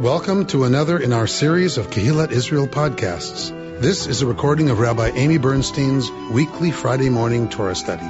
[0.00, 3.50] Welcome to another in our series of Kehillat Israel podcasts.
[3.82, 8.06] This is a recording of Rabbi Amy Bernstein's weekly Friday morning Torah study.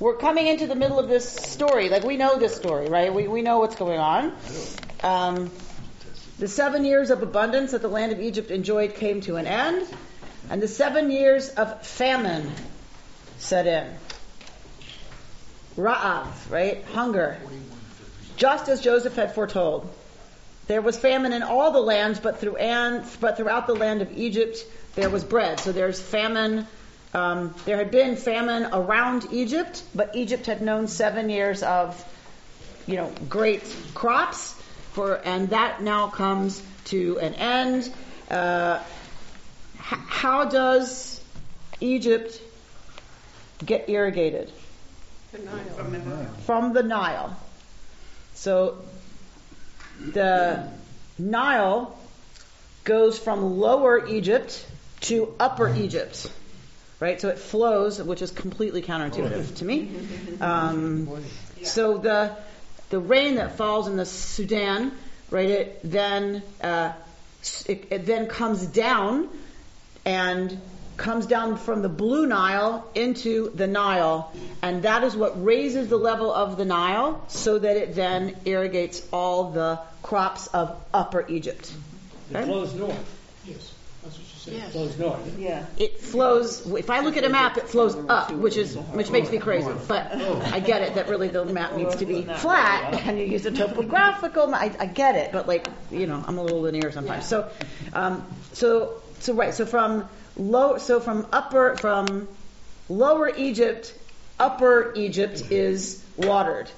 [0.00, 1.90] We're coming into the middle of this story.
[1.90, 3.12] Like, we know this story, right?
[3.12, 4.32] We, we know what's going on.
[5.02, 5.50] Um,
[6.38, 9.86] the seven years of abundance that the land of Egypt enjoyed came to an end,
[10.48, 12.50] and the seven years of famine
[13.36, 13.92] set in.
[15.78, 16.84] Ra'av, right?
[16.92, 17.38] Hunger.
[18.36, 19.88] Just as Joseph had foretold.
[20.66, 22.56] There was famine in all the lands, but, through
[23.20, 24.58] but throughout the land of Egypt
[24.96, 25.60] there was bread.
[25.60, 26.66] So there's famine.
[27.14, 32.04] Um, there had been famine around Egypt, but Egypt had known seven years of,
[32.86, 33.62] you know, great
[33.94, 34.54] crops.
[34.92, 37.92] For and that now comes to an end.
[38.28, 38.82] Uh,
[39.78, 41.22] how does
[41.80, 42.42] Egypt
[43.64, 44.50] get irrigated?
[46.44, 47.36] From the Nile.
[48.34, 48.78] So
[50.00, 50.68] the
[51.18, 51.98] Nile
[52.84, 54.66] goes from lower Egypt
[55.02, 56.32] to upper Egypt.
[57.00, 57.20] Right?
[57.20, 59.90] So it flows, which is completely counterintuitive to me.
[60.40, 61.08] Um,
[61.62, 62.36] so the
[62.90, 64.92] the rain that falls in the Sudan,
[65.30, 66.92] right, it then uh,
[67.66, 69.28] it, it then comes down
[70.04, 70.58] and
[70.98, 75.96] comes down from the Blue Nile into the Nile, and that is what raises the
[75.96, 81.72] level of the Nile so that it then irrigates all the crops of Upper Egypt.
[82.30, 83.16] It flows north.
[83.46, 84.68] Yes, that's what you said.
[84.68, 85.38] It flows north.
[85.38, 85.64] Yeah.
[85.78, 86.66] It flows.
[86.66, 89.70] If I look at a map, it flows up, which is which makes me crazy.
[89.86, 93.46] But I get it that really the map needs to be flat, and you use
[93.46, 94.54] a topographical.
[94.54, 97.26] I, I get it, but like you know, I'm a little linear sometimes.
[97.26, 97.48] So,
[97.94, 99.54] um, so so right.
[99.54, 100.78] So from low.
[100.78, 102.28] So from upper from
[102.88, 103.94] lower Egypt,
[104.38, 106.70] upper Egypt is watered.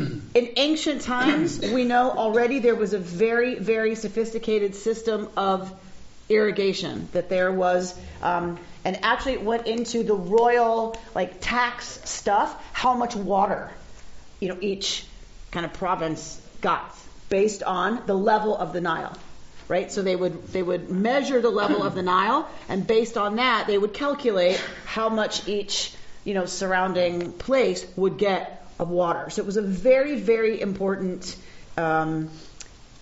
[0.00, 5.72] In ancient times, we know already there was a very, very sophisticated system of
[6.28, 7.08] irrigation.
[7.12, 12.94] That there was, um, and actually it went into the royal like tax stuff, how
[12.94, 13.70] much water,
[14.40, 15.06] you know, each
[15.52, 16.96] kind of province got
[17.28, 19.16] based on the level of the Nile.
[19.66, 23.36] Right, so they would they would measure the level of the Nile, and based on
[23.36, 25.94] that, they would calculate how much each
[26.24, 29.30] you know surrounding place would get of water.
[29.30, 31.36] So it was a very, very important
[31.76, 32.28] um,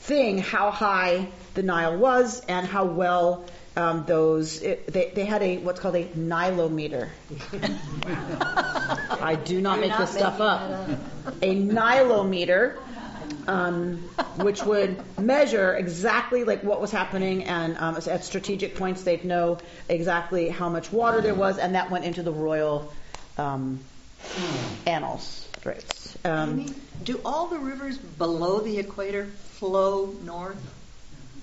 [0.01, 3.45] thing how high the Nile was and how well
[3.77, 7.09] um, those it, they, they had a what's called a nilometer.
[9.23, 10.89] I do not make this stuff up.
[11.41, 12.77] A nilometer.
[13.47, 13.97] Um,
[14.37, 19.59] which would measure exactly like what was happening, and um, at strategic points they'd know
[19.89, 22.93] exactly how much water there was, and that went into the royal
[23.39, 23.81] um,
[24.87, 25.49] annals.
[25.65, 26.17] Right.
[26.25, 30.57] Um, Do all the rivers below the equator flow north?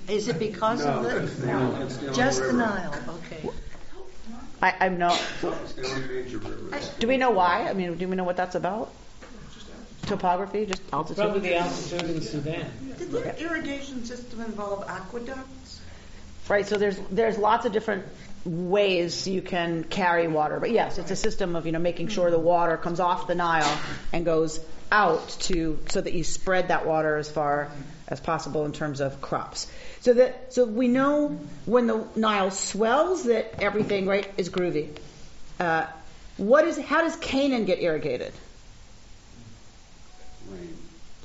[0.08, 1.72] Is it because No, of the it's the Nile.
[1.72, 2.54] The only just the.
[2.54, 2.96] Nile?
[3.10, 3.50] Okay.
[4.62, 5.22] I, I'm not.
[5.44, 6.80] It's the only major river.
[7.00, 7.68] Do we know why?
[7.70, 8.92] I mean, do we know what that's about?
[10.06, 11.18] Topography, just altitude.
[11.18, 12.66] Probably the altitude in Sudan.
[12.98, 15.82] Did the irrigation system involve aqueducts?
[16.48, 16.66] Right.
[16.66, 18.06] So there's there's lots of different
[18.46, 22.32] ways you can carry water, but yes, it's a system of you know making sure
[22.32, 23.80] the water comes off the Nile
[24.14, 24.60] and goes
[24.92, 27.70] out to so that you spread that water as far
[28.08, 29.68] as possible in terms of crops.
[30.02, 34.90] So that so we know when the Nile swells that everything right is groovy.
[35.60, 35.86] Uh,
[36.38, 38.34] what is how does Canaan get irrigated?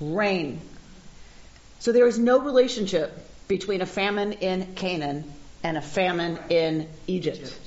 [0.00, 0.60] Rain.
[1.80, 3.12] So there is no relationship
[3.48, 5.24] between a famine in Canaan
[5.62, 7.58] and a famine in Egypt.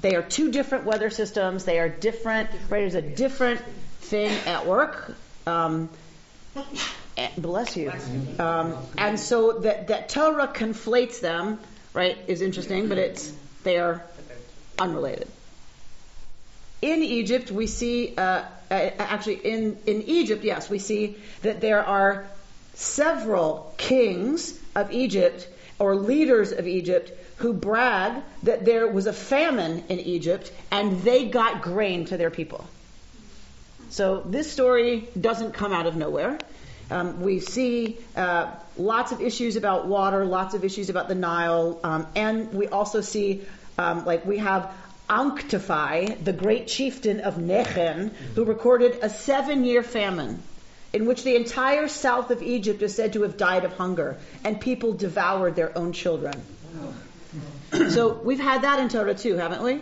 [0.00, 1.64] They are two different weather systems.
[1.64, 2.50] They are different.
[2.68, 2.80] Right?
[2.80, 3.60] There's a different
[4.00, 5.14] thing at work.
[5.46, 5.88] Um,
[7.36, 7.92] bless you.
[8.38, 11.58] Um, and so that that Torah conflates them.
[11.94, 12.16] Right?
[12.28, 13.32] Is interesting, but it's
[13.64, 14.02] they are
[14.78, 15.28] unrelated.
[16.80, 21.84] In Egypt, we see, uh, uh, actually, in, in Egypt, yes, we see that there
[21.84, 22.26] are
[22.74, 25.48] several kings of Egypt
[25.78, 31.28] or leaders of Egypt who brag that there was a famine in Egypt and they
[31.28, 32.64] got grain to their people.
[33.90, 36.38] So this story doesn't come out of nowhere.
[36.90, 41.78] Um, we see uh, lots of issues about water, lots of issues about the Nile,
[41.84, 43.42] um, and we also see,
[43.76, 44.72] um, like, we have
[45.08, 50.42] Ankhtifi, the great chieftain of Nechen, who recorded a seven year famine
[50.92, 54.60] in which the entire south of Egypt is said to have died of hunger, and
[54.60, 56.34] people devoured their own children.
[57.90, 59.80] so we've had that in Torah too, haven't we?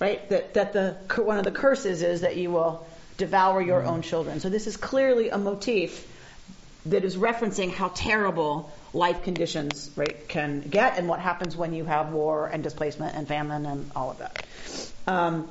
[0.00, 0.28] Right?
[0.28, 2.86] That, that the, one of the curses is that you will
[3.16, 4.40] devour your own children.
[4.40, 6.06] So this is clearly a motif
[6.86, 11.84] that is referencing how terrible life conditions right can get and what happens when you
[11.84, 14.36] have war and displacement and famine and all of that.
[15.06, 15.48] Um,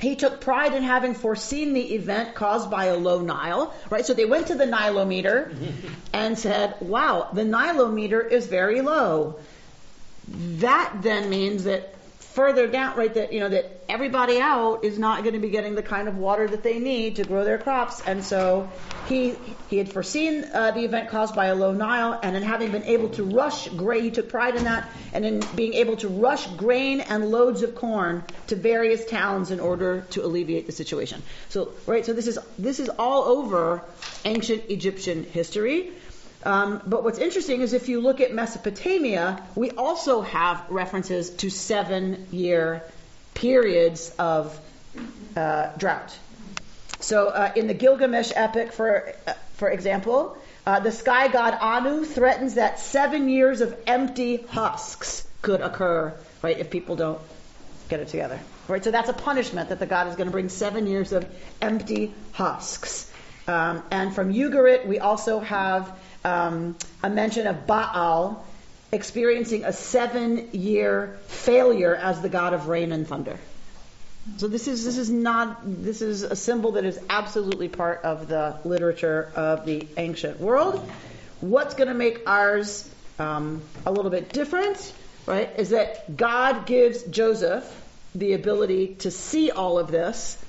[0.00, 4.06] he took pride in having foreseen the event caused by a low Nile, right?
[4.06, 5.52] So they went to the Nilometer
[6.12, 9.40] and said, wow, the Nilometer is very low.
[10.28, 11.94] That then means that
[12.38, 15.74] further down, right, that, you know, that everybody out is not going to be getting
[15.74, 18.00] the kind of water that they need to grow their crops.
[18.06, 18.70] And so
[19.08, 19.34] he,
[19.68, 22.84] he had foreseen uh, the event caused by a low Nile, and in having been
[22.84, 26.46] able to rush grain, he took pride in that, and in being able to rush
[26.46, 31.20] grain and loads of corn to various towns in order to alleviate the situation.
[31.48, 33.82] So, right, so this is, this is all over
[34.24, 35.90] ancient Egyptian history.
[36.44, 41.50] Um, but what's interesting is if you look at Mesopotamia, we also have references to
[41.50, 42.82] seven year
[43.34, 44.58] periods of
[45.36, 46.16] uh, drought.
[47.00, 50.36] So uh, in the Gilgamesh epic, for, uh, for example,
[50.66, 56.58] uh, the sky god Anu threatens that seven years of empty husks could occur, right,
[56.58, 57.20] if people don't
[57.88, 58.38] get it together.
[58.66, 61.26] Right, so that's a punishment that the god is going to bring seven years of
[61.62, 63.10] empty husks.
[63.46, 65.90] Um, and from Ugarit, we also have
[66.28, 68.44] um, a mention of Baal
[68.92, 73.38] experiencing a seven year failure as the god of rain and thunder.
[74.36, 78.28] So this is this is not this is a symbol that is absolutely part of
[78.28, 80.90] the literature of the ancient world.
[81.40, 82.88] What's going to make ours
[83.18, 84.92] um, a little bit different,
[85.26, 85.50] right?
[85.56, 87.64] Is that God gives Joseph
[88.14, 90.42] the ability to see all of this,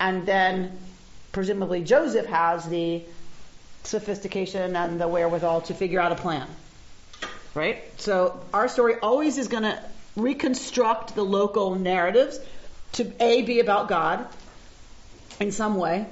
[0.00, 0.78] and then
[1.32, 3.02] presumably Joseph has the
[3.86, 6.46] sophistication and the wherewithal to figure out a plan.
[7.54, 7.82] Right?
[8.00, 9.82] So our story always is going to
[10.16, 12.38] reconstruct the local narratives
[12.92, 14.26] to A, be about God
[15.40, 16.06] in some way.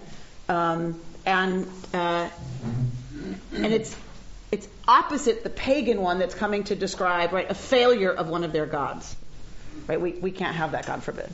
[0.49, 2.29] Um, and uh,
[3.55, 3.97] and it's
[4.53, 8.53] it's opposite the pagan one that's coming to describe right a failure of one of
[8.53, 9.17] their gods.
[9.87, 10.00] Right?
[10.00, 11.32] We we can't have that, God forbid.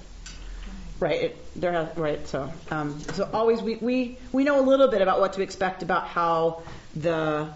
[1.00, 2.26] Right, it, there has, right.
[2.28, 5.82] So, um, so always we, we we know a little bit about what to expect
[5.82, 6.62] about how
[6.94, 7.48] the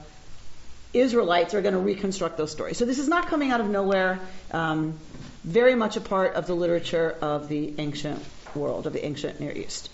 [0.94, 2.78] Israelites are going to reconstruct those stories.
[2.78, 4.18] So this is not coming out of nowhere.
[4.50, 4.98] Um,
[5.44, 8.24] very much a part of the literature of the ancient
[8.54, 9.90] world, of the ancient Near East.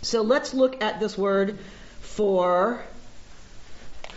[0.00, 1.58] So let's look at this word
[2.00, 2.82] for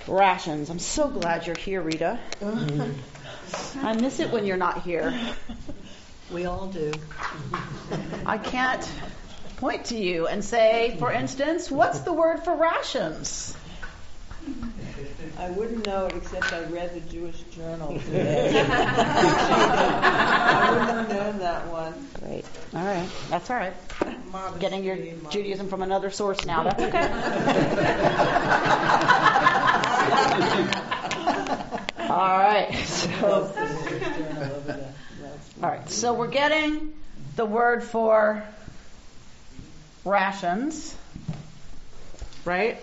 [0.08, 0.70] rations.
[0.70, 2.18] I'm so glad you're here, Rita.
[3.82, 5.14] I miss it when you're not here.
[6.34, 6.92] We all do.
[8.26, 8.90] I can't
[9.58, 13.56] point to you and say, for instance, what's the word for rations?
[15.38, 18.64] I wouldn't know it except I read the Jewish Journal today.
[18.68, 21.94] I wouldn't have known that one.
[22.20, 22.46] Great.
[22.74, 23.10] All right.
[23.30, 23.74] That's all right.
[24.32, 25.28] Modesty, Getting your modesty.
[25.30, 26.64] Judaism from another source now.
[26.64, 27.08] That's okay.
[32.10, 32.74] all right.
[32.86, 33.52] So,
[33.88, 34.94] Jewish Journal over the
[35.24, 35.90] last all right.
[35.90, 36.92] So we're getting
[37.38, 38.44] the word for
[40.04, 40.94] rations,
[42.44, 42.78] right?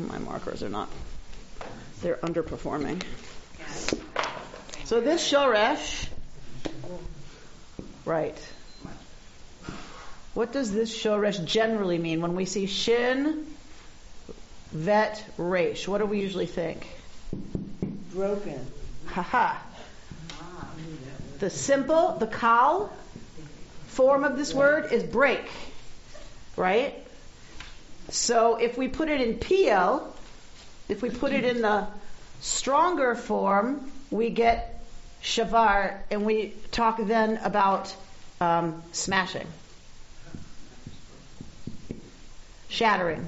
[0.00, 0.88] My markers are not.
[2.02, 3.02] They're underperforming.
[4.84, 6.08] So this shoresh,
[8.04, 8.38] right?
[10.34, 13.44] What does this shoresh generally mean when we see shin,
[14.70, 15.88] vet, resh?
[15.88, 16.86] What do we usually think?
[18.12, 18.66] broken.
[19.06, 19.56] Haha.
[21.40, 22.92] The simple, the kal
[23.88, 25.50] form of this word is break,
[26.56, 26.94] right?
[28.10, 30.06] So if we put it in piel,
[30.88, 31.86] if we put it in the
[32.40, 34.84] stronger form, we get
[35.22, 37.94] shavar, and we talk then about
[38.40, 39.46] um, smashing,
[42.68, 43.26] shattering.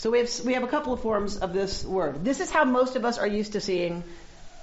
[0.00, 2.24] So we have we have a couple of forms of this word.
[2.24, 4.02] This is how most of us are used to seeing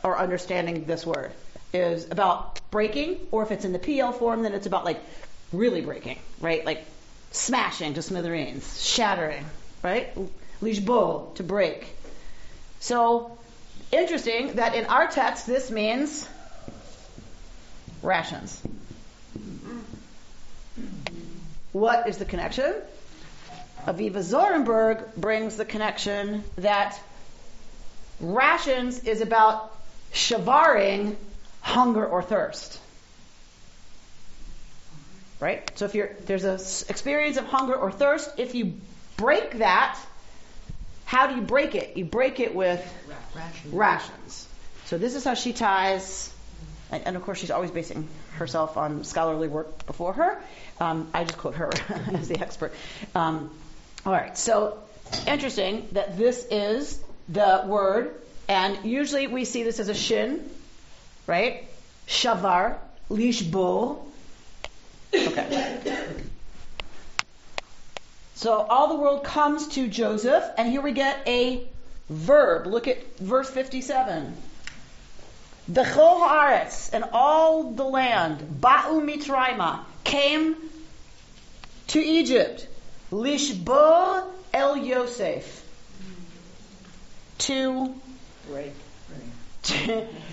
[0.03, 1.31] or understanding this word
[1.71, 4.99] is about breaking, or if it's in the piel form, then it's about like
[5.53, 6.65] really breaking, right?
[6.65, 6.83] Like
[7.33, 9.45] smashing to smithereens, shattering,
[9.83, 10.09] right?
[10.59, 11.85] Lishbo, to break.
[12.79, 13.37] So
[13.91, 16.27] interesting that in our text this means
[18.01, 18.59] rations.
[21.73, 22.73] What is the connection?
[23.87, 26.99] Avivah Zornberg brings the connection that
[28.19, 29.73] rations is about
[30.11, 31.15] shavaring
[31.61, 32.79] hunger or thirst.
[35.39, 35.71] Right?
[35.77, 36.55] So if you're, there's an
[36.89, 38.73] experience of hunger or thirst, if you
[39.15, 39.97] break that,
[41.05, 41.95] how do you break it?
[41.95, 42.81] You break it with
[43.33, 43.71] Ration.
[43.71, 44.47] rations.
[44.85, 46.33] So this is how she ties
[46.91, 50.41] and, and of course she's always basing herself on scholarly work before her.
[50.79, 51.71] Um, I just quote her
[52.13, 52.73] as the expert.
[53.15, 53.51] Um,
[54.07, 54.77] all right, so
[55.27, 56.97] interesting that this is
[57.27, 58.15] the word,
[58.47, 60.49] and usually we see this as a shin,
[61.27, 61.67] right?
[62.07, 62.77] Shavar,
[63.09, 63.97] lishbor.
[65.13, 65.97] Okay.
[68.35, 71.67] So all the world comes to Joseph, and here we get a
[72.09, 72.65] verb.
[72.65, 74.37] Look at verse 57.
[75.67, 80.55] The haaretz and all the land, ba'u Mitzraima, came
[81.87, 82.69] to Egypt.
[83.11, 85.63] Lishbor el Yosef.
[87.39, 87.95] To
[88.49, 88.73] Right.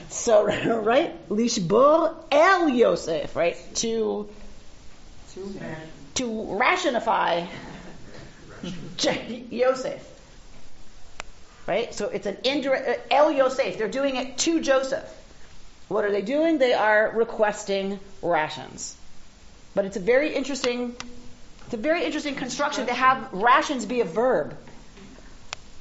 [0.09, 0.45] so
[0.83, 3.57] right, lishbor el Yosef, right?
[3.76, 4.28] To
[5.35, 5.61] Two
[6.14, 7.47] to rationify
[9.50, 10.11] Yosef.
[11.66, 11.95] Right?
[11.95, 13.78] So it's an indirect, uh, El Yosef.
[13.78, 15.09] They're doing it to Joseph.
[15.88, 16.59] What are they doing?
[16.59, 18.97] They are requesting rations.
[19.75, 20.95] But it's a very interesting,
[21.64, 24.56] it's a very interesting construction to have rations be a verb.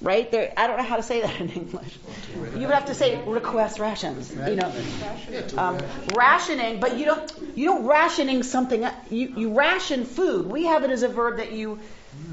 [0.02, 0.30] Right?
[0.30, 1.98] There, I don't know how to say that in English.
[2.36, 4.30] You would have to say request rations.
[4.32, 4.74] You know,
[5.58, 8.86] um, rationing, but you don't you don't rationing something.
[9.10, 10.46] You you ration food.
[10.46, 11.80] We have it as a verb that you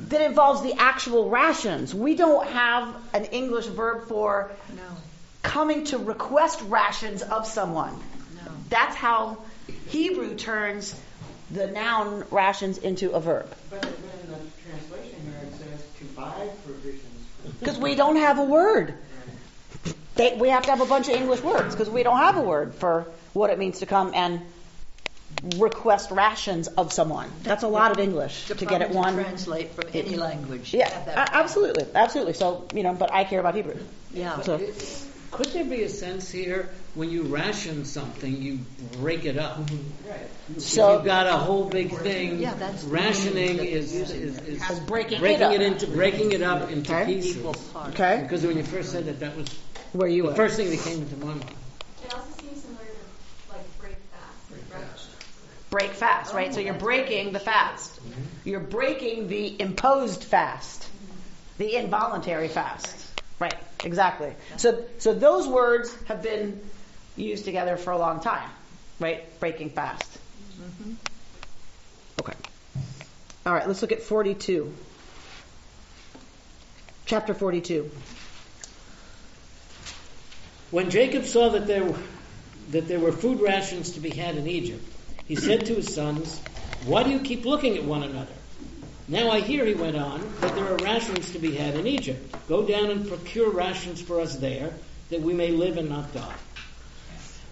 [0.09, 1.95] that involves the actual rations.
[1.95, 4.83] We don't have an English verb for No,
[5.43, 7.95] coming to request rations of someone.
[8.35, 8.51] no.
[8.69, 9.45] That's how
[9.87, 11.01] Hebrew turns
[11.51, 13.49] the noun rations into a verb.
[13.71, 13.91] But in
[14.31, 17.05] the translation here, it says to buy provisions.
[17.59, 18.95] Because we don't have a word.
[20.15, 22.43] They, we have to have a bunch of English words because we don't have a
[22.43, 24.41] word for what it means to come and
[25.57, 27.31] request rations of someone.
[27.43, 29.15] That's a lot of English The to get it one.
[29.15, 30.75] translate from any language.
[30.75, 32.35] Yeah, Have that absolutely, absolutely.
[32.35, 33.77] So you know, but I care about Hebrew.
[34.13, 34.41] Yeah.
[34.43, 34.59] So
[35.31, 38.59] Could there be a sense here when you ration something, you
[38.99, 39.59] break it up?
[39.59, 40.57] Mm-hmm.
[40.57, 42.41] If So- you've got a whole big thing.
[42.41, 45.53] Yeah, that's rationing meaning is, that is, they're is, is As breaking it up.
[45.53, 47.15] it into breaking it up into Okay.
[47.15, 47.37] pieces.
[47.39, 47.95] equal parts.
[47.95, 49.49] okay, Because when you first said that, that was
[49.93, 50.35] where you the were.
[50.35, 51.45] first thing that came into my mind.
[52.05, 54.51] It also seems similar to like break fast.
[54.51, 55.09] Break fast.
[55.71, 56.53] break fast, right?
[56.53, 57.95] So you're oh, breaking the fast.
[57.95, 58.23] Mm-hmm.
[58.45, 61.17] You're breaking the imposed fast, mm-hmm.
[61.59, 62.97] the involuntary fast.
[63.39, 63.55] Right,
[63.85, 64.35] exactly.
[64.59, 66.61] So, so those words have been
[67.17, 68.49] used together for a long time,
[68.99, 69.39] right?
[69.41, 70.19] Breaking fast.
[70.61, 70.93] Mm-hmm.
[72.21, 72.33] Okay.
[73.47, 74.73] All right, let's look at 42.
[77.07, 77.91] Chapter 42.
[80.71, 81.99] When Jacob saw that there, were-
[82.71, 84.85] that there were food rations to be had in Egypt,
[85.27, 86.39] he said to his sons,
[86.87, 88.33] Why do you keep looking at one another?
[89.09, 92.37] Now I hear, he went on, that there are rations to be had in Egypt.
[92.49, 94.73] Go down and procure rations for us there,
[95.09, 96.35] that we may live and not die.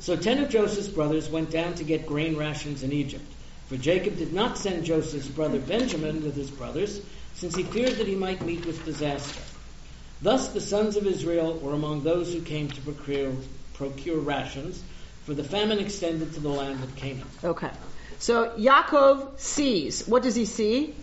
[0.01, 3.25] So ten of Joseph's brothers went down to get grain rations in Egypt.
[3.69, 7.01] For Jacob did not send Joseph's brother Benjamin with his brothers,
[7.35, 9.41] since he feared that he might meet with disaster.
[10.23, 13.33] Thus the sons of Israel were among those who came to procure,
[13.75, 14.83] procure rations,
[15.25, 17.27] for the famine extended to the land of Canaan.
[17.45, 17.71] Okay.
[18.19, 20.09] So Yaakov sees.
[20.09, 20.95] What does he see?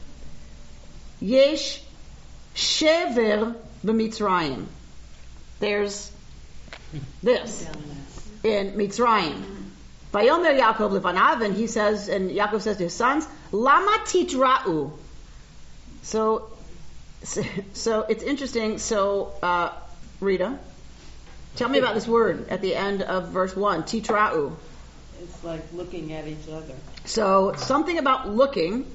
[1.22, 1.82] Yesh
[2.56, 4.66] shever b'Mitzrayim.
[5.60, 6.12] There's
[7.24, 7.70] this
[8.46, 9.42] in Mitzrayim.
[10.14, 14.92] Vayomer Yaakov lefanav, and he says, and Yaakov says to his sons, Lama titra'u.
[16.04, 16.48] So,
[17.74, 18.78] so it's interesting.
[18.78, 19.72] So, uh,
[20.22, 20.58] Rita,
[21.56, 24.56] tell me about this word at the end of verse one, titra'u.
[25.22, 26.76] It's like looking at each other.
[27.06, 28.86] So something about looking.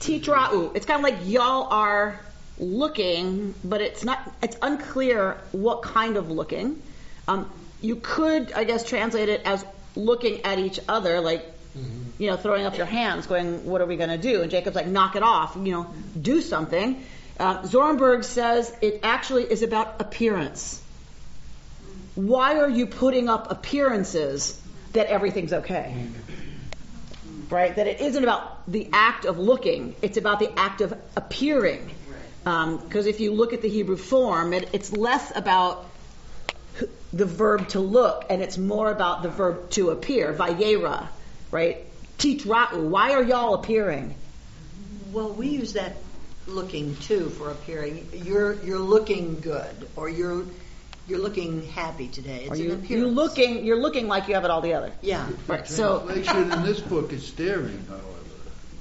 [0.00, 0.76] Titra'u.
[0.76, 2.20] It's kind of like y'all are
[2.58, 4.20] looking, but it's not.
[4.42, 6.80] It's unclear what kind of looking.
[7.26, 7.50] Um,
[7.80, 9.64] you could, I guess, translate it as
[9.96, 11.44] looking at each other, like
[12.18, 14.76] you know, throwing up your hands, going, "What are we going to do?" And Jacob's
[14.76, 15.56] like, "Knock it off.
[15.56, 15.86] You know,
[16.20, 17.04] do something."
[17.38, 20.80] Uh, Zornberg says it actually is about appearance.
[22.14, 24.60] Why are you putting up appearances
[24.92, 26.06] that everything's okay?
[27.50, 27.74] Right?
[27.74, 31.90] That it isn't about the act of looking, it's about the act of appearing.
[32.44, 35.86] Because if you look at the Hebrew form, it, it's less about
[37.12, 40.32] the verb to look and it's more about the verb to appear.
[40.32, 41.08] Vayera,
[41.50, 41.78] right?
[42.18, 42.88] Titra'u.
[42.88, 44.14] Why are y'all appearing?
[45.12, 45.96] Well, we use that
[46.46, 48.08] looking too for appearing.
[48.12, 50.44] You're you're looking good, or you're
[51.06, 52.44] you're looking happy today.
[52.44, 52.88] It's Are an you, appearance.
[52.90, 53.64] you looking?
[53.64, 54.90] You're looking like you have it all together.
[55.02, 55.28] Yeah.
[55.46, 55.66] Right.
[55.68, 58.04] So Translation in this book is staring, however,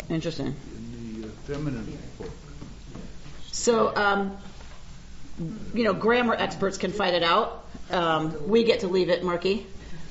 [0.10, 0.48] interesting.
[0.48, 2.32] in the uh, feminine book.
[3.52, 4.38] So, um,
[5.74, 7.66] you know, grammar experts can fight it out.
[7.92, 9.66] Um, we get to leave it murky.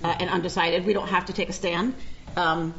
[0.04, 0.84] uh, and undecided.
[0.84, 1.94] We don't have to take a stand.
[2.36, 2.74] Um,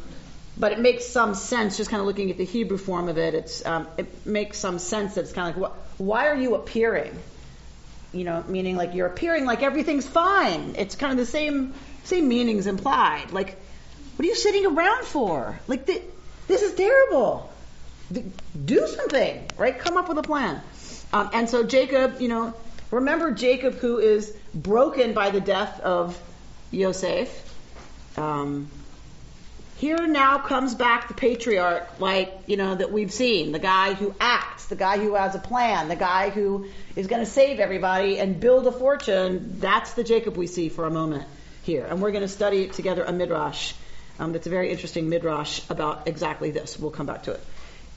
[0.57, 3.33] but it makes some sense, just kind of looking at the Hebrew form of it,
[3.33, 6.55] it's, um, it makes some sense that it's kind of like, what, why are you
[6.55, 7.17] appearing?
[8.12, 10.75] You know, meaning like you're appearing like everything's fine.
[10.77, 11.73] It's kind of the same,
[12.03, 13.31] same meanings implied.
[13.31, 13.57] Like,
[14.15, 15.59] what are you sitting around for?
[15.67, 16.03] Like, th-
[16.47, 17.51] this is terrible.
[18.12, 18.25] D-
[18.65, 19.79] do something, right?
[19.79, 20.62] Come up with a plan.
[21.13, 22.53] Um, and so Jacob, you know,
[22.89, 26.20] remember Jacob who is broken by the death of
[26.72, 27.29] Yosef.
[28.17, 28.70] Um,
[29.77, 33.51] here now comes back the patriarch, like, you know, that we've seen.
[33.51, 37.24] The guy who acts, the guy who has a plan, the guy who is going
[37.24, 39.60] to save everybody and build a fortune.
[39.60, 41.27] That's the Jacob we see for a moment
[41.63, 41.86] here.
[41.86, 43.74] And we're going to study together a midrash.
[44.20, 46.79] Um, that's a very interesting midrash about exactly this.
[46.79, 47.41] We'll come back to it.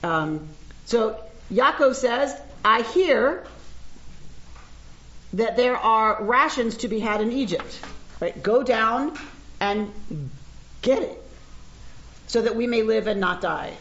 [0.03, 0.49] Um,
[0.85, 1.19] so
[1.51, 3.45] Yaakov says, I hear
[5.33, 7.79] that there are rations to be had in Egypt.
[8.19, 8.41] Right?
[8.41, 9.17] Go down
[9.59, 9.91] and
[10.81, 11.23] get it
[12.27, 13.73] so that we may live and not die.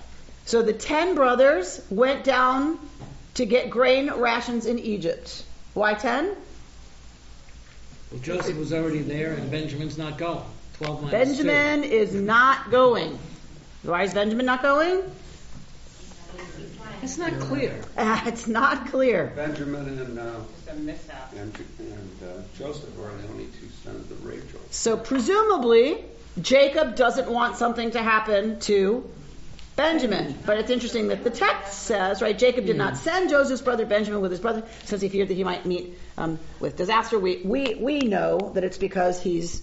[0.45, 2.79] So the ten brothers went down
[3.35, 5.45] to get grain rations in Egypt.
[5.75, 6.37] Why ten?
[8.11, 10.43] Well, Joseph was already there, and Benjamin's not going.
[11.11, 13.19] Benjamin is not going.
[13.83, 15.03] Why is Benjamin not going?
[17.15, 17.23] Two.
[17.23, 17.81] It's not clear.
[17.97, 19.33] Uh, it's not clear.
[19.37, 20.33] Benjamin and, uh,
[20.65, 21.33] Just a mishap.
[21.37, 24.61] and, and uh, Joseph are the only two sons of Rachel.
[24.71, 26.05] So presumably,
[26.41, 29.09] Jacob doesn't want something to happen to
[29.77, 30.35] Benjamin.
[30.47, 34.23] But it's interesting that the text says, right, Jacob did not send Joseph's brother Benjamin
[34.23, 37.19] with his brother since he feared that he might meet um, with disaster.
[37.19, 39.63] We, we, we know that it's because he's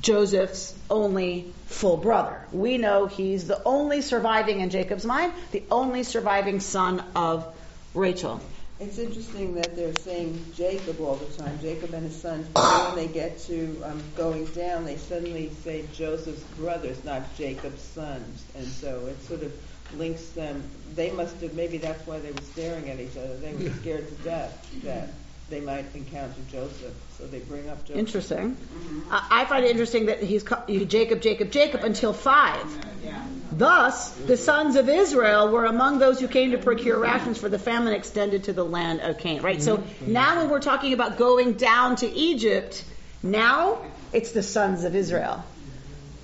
[0.00, 2.40] Joseph's only full brother.
[2.52, 7.54] We know he's the only surviving in Jacob's mind, the only surviving son of
[7.94, 8.40] Rachel.
[8.80, 12.96] It's interesting that they're saying Jacob all the time, Jacob and his sons, but when
[13.06, 18.44] they get to um, going down, they suddenly say Joseph's brothers, not Jacob's sons.
[18.54, 19.52] And so it sort of
[19.96, 20.62] links them.
[20.94, 23.36] They must have, maybe that's why they were staring at each other.
[23.38, 25.08] They were scared to death that
[25.50, 26.94] they might encounter Joseph.
[27.16, 27.96] So they bring up Joseph.
[27.96, 28.56] Interesting.
[28.56, 29.12] Mm-hmm.
[29.12, 30.44] I I find it interesting that he's
[30.86, 32.64] Jacob, Jacob, Jacob until five.
[33.04, 33.24] Yeah.
[33.50, 37.58] Thus, the sons of Israel were among those who came to procure rations for the
[37.58, 39.42] famine extended to the land of Canaan.
[39.42, 39.62] Right.
[39.62, 40.12] So mm-hmm.
[40.12, 42.84] now, when we're talking about going down to Egypt,
[43.22, 43.82] now
[44.12, 45.42] it's the sons of Israel,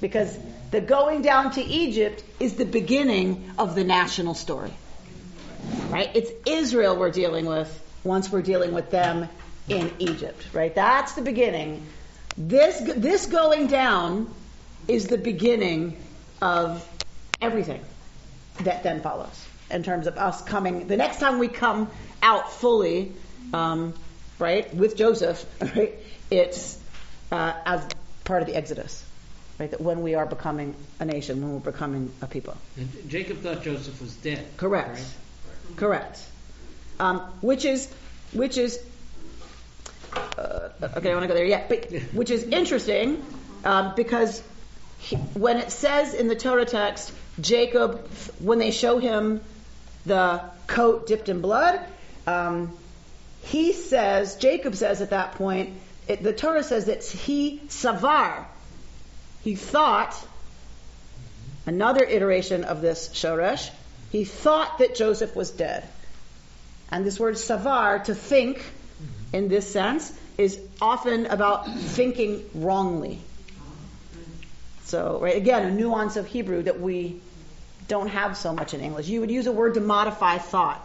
[0.01, 0.39] because
[0.71, 4.73] the going down to Egypt is the beginning of the national story.
[5.89, 6.11] Right.
[6.15, 9.29] It's Israel we're dealing with once we're dealing with them
[9.69, 10.47] in Egypt.
[10.53, 10.75] Right.
[10.75, 11.87] That's the beginning.
[12.37, 14.33] This this going down
[14.87, 15.97] is the beginning
[16.43, 16.87] of
[17.41, 17.81] everything
[18.61, 20.87] that then follows in terms of us coming.
[20.87, 21.91] The next time we come
[22.23, 23.13] out fully,
[23.53, 23.95] um,
[24.39, 25.45] right, with Joseph,
[25.77, 25.95] right,
[26.31, 26.79] it's
[27.33, 27.87] uh, as
[28.25, 29.05] part of the Exodus,
[29.59, 29.71] right?
[29.71, 32.57] That when we are becoming a nation, when we're becoming a people.
[32.77, 34.47] And Jacob thought Joseph was dead.
[34.57, 34.99] Correct.
[34.99, 35.77] right?
[35.77, 36.21] Correct.
[37.01, 37.93] Um, which is,
[38.33, 38.83] which is,
[40.15, 43.25] uh, okay, I want to go there yet, but which is interesting
[43.65, 44.43] um, because
[44.99, 48.07] he, when it says in the Torah text, Jacob,
[48.39, 49.41] when they show him
[50.07, 51.81] the coat dipped in blood,
[52.27, 52.77] um,
[53.43, 55.75] he says, Jacob says at that point,
[56.09, 58.45] it, the Torah says that he savar,
[59.43, 60.15] he thought,
[61.67, 63.71] another iteration of this shoresh,
[64.11, 65.87] he thought that Joseph was dead.
[66.95, 68.65] And this word savar, to think,
[69.33, 73.19] in this sense, is often about thinking wrongly.
[74.85, 77.21] So, right, again, a nuance of Hebrew that we
[77.89, 79.09] don't have so much in English.
[79.09, 80.81] You would use a word to modify thought.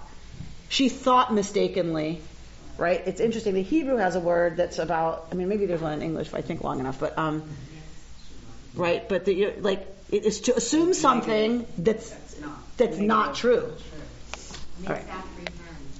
[0.68, 2.22] She thought mistakenly,
[2.80, 3.04] right?
[3.06, 3.54] It's interesting.
[3.54, 6.34] The Hebrew has a word that's about, I mean, maybe there's one in English if
[6.34, 7.44] I think long enough, but, um,
[8.74, 12.12] right, but the, like, it is to assume something that's,
[12.78, 13.72] that's not true.
[14.88, 15.06] All right.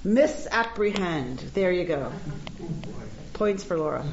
[0.04, 1.38] Misapprehend.
[1.54, 2.12] There you go.
[3.34, 4.04] Points for Laura.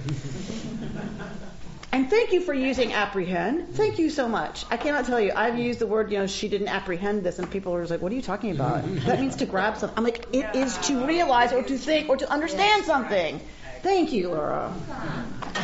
[1.91, 3.73] And thank you for using apprehend.
[3.73, 4.65] Thank you so much.
[4.69, 5.31] I cannot tell you.
[5.33, 8.01] I've used the word, you know, she didn't apprehend this, and people are just like,
[8.01, 8.83] what are you talking about?
[9.05, 9.97] That means to grab something.
[9.97, 13.39] I'm like, it is to realize or to think or to understand something.
[13.81, 14.73] Thank you, Laura.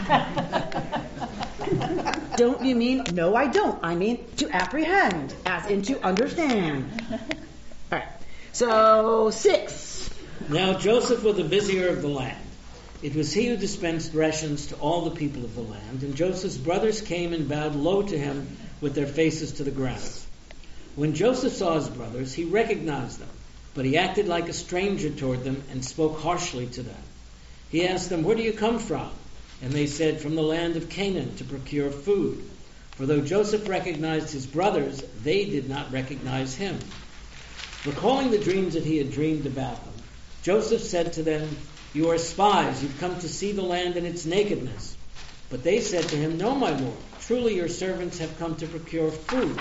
[2.37, 3.03] don't you mean?
[3.13, 3.79] No, I don't.
[3.83, 6.89] I mean to apprehend, as in to understand.
[7.91, 8.07] All right.
[8.53, 10.09] So, six.
[10.49, 12.37] Now Joseph was the vizier of the land.
[13.01, 16.57] It was he who dispensed rations to all the people of the land, and Joseph's
[16.57, 20.03] brothers came and bowed low to him with their faces to the ground.
[20.95, 23.29] When Joseph saw his brothers, he recognized them,
[23.73, 27.03] but he acted like a stranger toward them and spoke harshly to them.
[27.69, 29.09] He asked them, Where do you come from?
[29.61, 32.43] And they said, From the land of Canaan to procure food.
[32.95, 36.77] For though Joseph recognized his brothers, they did not recognize him.
[37.85, 39.92] Recalling the dreams that he had dreamed about them,
[40.43, 41.55] Joseph said to them,
[41.93, 44.97] You are spies, you've come to see the land in its nakedness.
[45.49, 49.09] But they said to him, No, my lord, truly your servants have come to procure
[49.09, 49.57] food.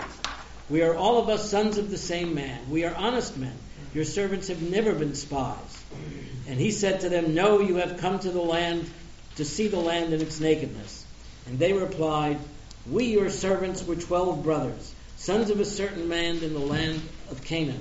[0.68, 2.68] We are all of us sons of the same man.
[2.68, 3.55] We are honest men.
[3.95, 5.85] Your servants have never been spies.
[6.49, 8.90] And he said to them, No, you have come to the land
[9.37, 11.07] to see the land in its nakedness.
[11.47, 12.38] And they replied,
[12.90, 17.45] We, your servants, were twelve brothers, sons of a certain man in the land of
[17.45, 17.81] Canaan.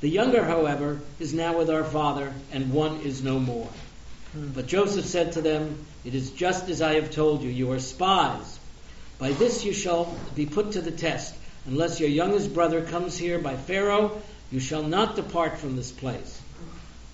[0.00, 3.68] The younger, however, is now with our father, and one is no more.
[4.32, 4.48] Hmm.
[4.48, 7.78] But Joseph said to them, It is just as I have told you, you are
[7.78, 8.58] spies.
[9.18, 11.34] By this you shall be put to the test.
[11.66, 16.40] Unless your youngest brother comes here by Pharaoh, you shall not depart from this place.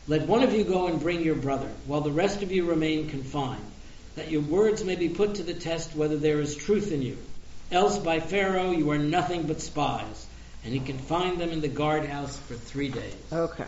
[0.08, 3.08] Let one of you go and bring your brother, while the rest of you remain
[3.08, 3.64] confined,
[4.16, 7.16] that your words may be put to the test whether there is truth in you.
[7.70, 10.26] Else by Pharaoh you are nothing but spies.
[10.64, 13.14] And he confined them in the guardhouse for three days.
[13.32, 13.64] Okay.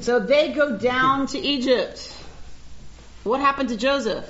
[0.00, 2.12] so they go down to Egypt.
[3.24, 4.24] What happened to Joseph?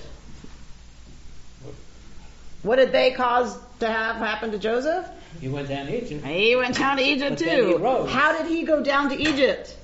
[2.63, 5.07] What did they cause to have happen to Joseph?
[5.41, 6.25] He went down to Egypt.
[6.27, 8.07] He went down to Egypt But then he too.
[8.07, 9.77] How did he go down to Egypt?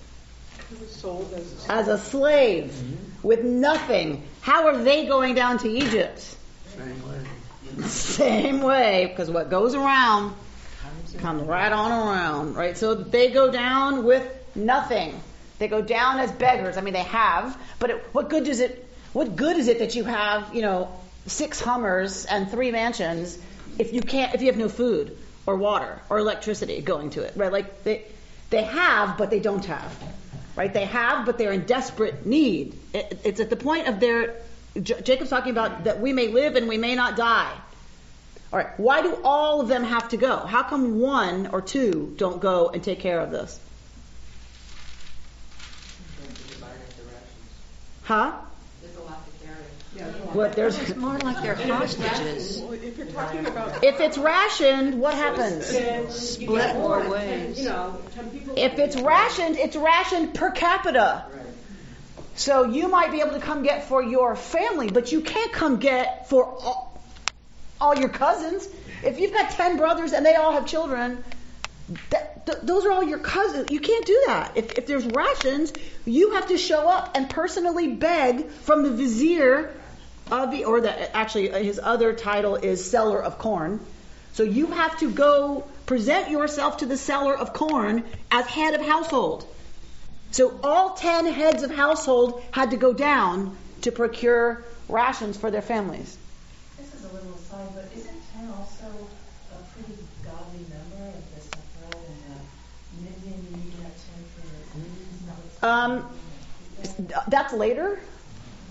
[0.70, 3.26] He was sold as a As a slave Mm-hmm.
[3.26, 4.22] with nothing.
[4.40, 6.36] How are they going down to Egypt?
[6.76, 10.34] Same way, same because what goes around
[11.18, 12.76] comes right on around, right?
[12.76, 15.20] So they go down with nothing.
[15.58, 16.76] They go down as beggars.
[16.76, 18.88] I mean, they have, but it, what good does it?
[19.12, 20.88] What good is it that you have, you know,
[21.26, 23.38] six Hummers and three mansions
[23.78, 27.34] if you can't, if you have no food or water or electricity going to it,
[27.36, 27.52] right?
[27.52, 28.04] Like they,
[28.50, 29.96] they have, but they don't have,
[30.56, 30.72] right?
[30.72, 32.78] They have, but they're in desperate need.
[32.92, 34.36] It, it's at the point of their.
[34.80, 37.52] J- Jacob's talking about that we may live and we may not die.
[38.52, 40.36] All right, why do all of them have to go?
[40.36, 43.58] How come one or two don't go and take care of this?
[48.04, 48.32] Huh?
[48.82, 50.10] There's a lot to carry.
[50.34, 52.60] What there's It's more like they're hostages.
[52.60, 55.66] If you're talking about if it's rationed, what happens?
[56.14, 57.60] Split more ways.
[57.60, 57.96] you know.
[58.56, 61.24] If it's rationed, it's rationed per capita.
[62.34, 65.76] So you might be able to come get for your family, but you can't come
[65.76, 67.02] get for all,
[67.80, 68.66] all your cousins.
[69.04, 71.22] If you've got 10 brothers and they all have children,
[72.10, 73.70] that, th- those are all your cousins.
[73.70, 74.52] You can't do that.
[74.56, 75.72] If, if there's rations,
[76.04, 79.74] you have to show up and personally beg from the vizier
[80.30, 83.80] of the, or the, actually uh, his other title is seller of corn.
[84.32, 88.80] So you have to go present yourself to the seller of corn as head of
[88.80, 89.46] household.
[90.32, 95.60] So all 10 heads of household had to go down to procure rations for their
[95.60, 96.16] families.
[96.78, 98.86] This is a little aside, but isn't ten also
[99.52, 103.46] a pretty godly number of the Sephra and the minyan?
[103.50, 103.92] You need that
[105.60, 106.08] ten for Um,
[107.28, 108.00] that's later.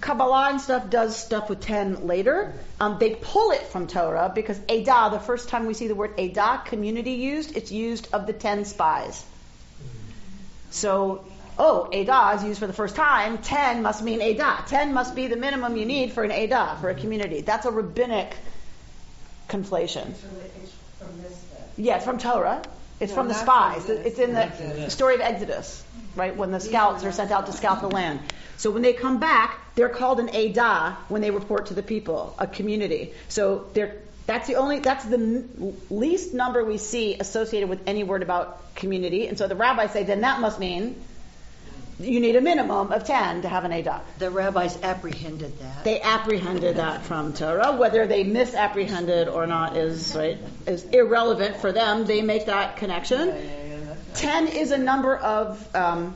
[0.01, 2.55] Kabbalah and stuff does stuff with 10 later.
[2.79, 6.17] Um, they pull it from Torah because edah, the first time we see the word
[6.17, 9.23] edah, community used, it's used of the 10 spies.
[10.71, 11.23] So,
[11.61, 13.37] oh, edah is used for the first time.
[13.37, 14.65] 10 must mean edah.
[14.65, 17.41] 10 must be the minimum you need for an edah, for a community.
[17.41, 18.35] That's a rabbinic
[19.47, 20.09] conflation.
[20.09, 21.85] It's from this then.
[21.85, 22.61] Yeah, it's from Torah.
[22.99, 23.85] It's No, from the spies.
[23.85, 23.97] from.
[23.97, 24.93] It's in the Not from this.
[24.93, 25.83] story of Exodus,
[26.15, 26.35] right?
[26.35, 28.19] When the scouts are sent out to scout the land.
[28.57, 32.35] So when they come back, they're called an edah when they report to the people,
[32.39, 33.13] a community.
[33.29, 33.95] So they're
[34.27, 35.17] that's the only that's the
[35.89, 39.27] least number we see associated with any word about community.
[39.27, 40.95] And so the rabbis say then that must mean
[42.03, 44.01] you need a minimum of 10 to have an edah.
[44.19, 45.83] The rabbis apprehended that.
[45.83, 47.73] They apprehended that from Torah.
[47.73, 50.37] Whether they misapprehended or not is right
[50.67, 52.05] is irrelevant for them.
[52.05, 53.33] They make that connection.
[54.13, 56.15] Ten is a number of um,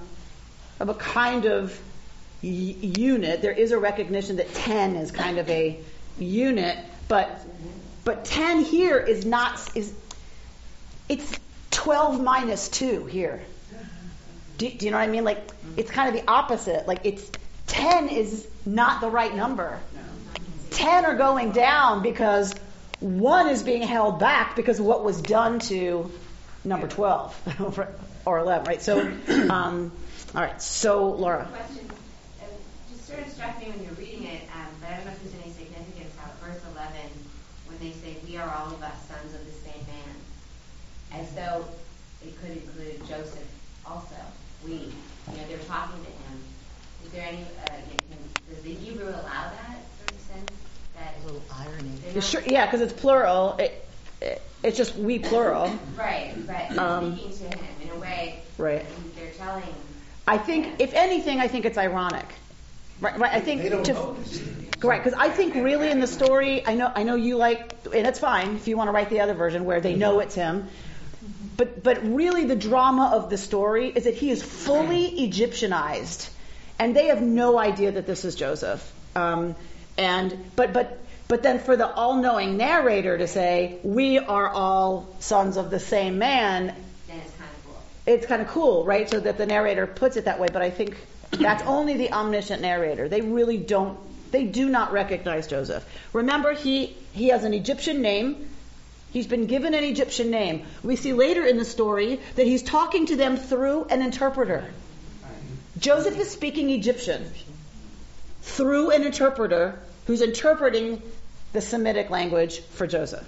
[0.80, 1.72] of a kind of
[2.44, 3.42] y- unit.
[3.42, 5.80] There is a recognition that ten is kind of a
[6.20, 7.40] unit, but
[8.04, 9.94] but ten here is not is
[11.08, 11.40] it's
[11.72, 13.42] twelve minus two here.
[14.58, 15.24] Do, do you know what I mean?
[15.24, 15.40] Like
[15.78, 16.88] it's kind of the opposite.
[16.88, 17.30] Like it's
[17.68, 19.80] ten is not the right number.
[20.72, 22.54] Ten are going down because
[23.00, 26.12] one is being held back because of what was done to
[26.64, 27.36] number twelve
[28.26, 28.82] or eleven, right?
[28.82, 29.00] So,
[29.50, 29.92] um,
[30.34, 30.62] all right.
[30.62, 31.90] So, Laura, question.
[32.42, 32.46] uh,
[32.92, 35.22] Just sort of struck me when you're reading it, um, but I don't know if
[35.22, 36.92] there's any significance how at verse 11,
[37.68, 41.66] when they say, "We are all of us sons of the same man," as though
[42.26, 43.48] it could include Joseph
[43.86, 44.16] also.
[44.66, 44.74] We.
[44.74, 46.40] You know, they're talking to him.
[47.06, 50.52] Is there any, uh, can- does the Hebrew allow that sort of sense?
[50.96, 51.90] That A little irony.
[52.02, 53.56] they're You not- Sure, yeah, because it's plural.
[53.58, 53.86] It,
[54.22, 55.72] it, it's just we plural.
[55.98, 58.40] Right, but Um, speaking to him in a way.
[58.58, 58.86] Right.
[59.16, 59.64] They're telling.
[60.28, 62.26] I think, if anything, I think it's ironic.
[63.02, 63.34] Right, right.
[63.34, 64.16] I think They don't to, know.
[64.80, 67.60] correct because I think really in the story, I know, I know you like,
[67.94, 70.34] and it's fine if you want to write the other version where they know it's
[70.36, 70.68] him.
[71.56, 76.30] But but really, the drama of the story is that he is fully Egyptianized,
[76.80, 78.92] and they have no idea that this is Joseph.
[79.16, 79.56] Um,
[79.98, 85.58] and but but but then for the all-knowing narrator to say we are all sons
[85.58, 86.76] of the same man,
[87.08, 87.84] Then it's kind of cool.
[88.06, 89.10] it's kind of cool, right?
[89.10, 90.98] So that the narrator puts it that way, but I think
[91.32, 93.10] that's only the omniscient narrator.
[93.10, 93.98] They really don't,
[94.32, 95.84] they do not recognize Joseph.
[96.14, 98.50] Remember, he, he has an Egyptian name.
[99.16, 100.66] He's been given an Egyptian name.
[100.84, 104.66] We see later in the story that he's talking to them through an interpreter.
[105.80, 107.24] Joseph is speaking Egyptian
[108.42, 111.02] through an interpreter who's interpreting
[111.54, 113.26] the Semitic language for Joseph,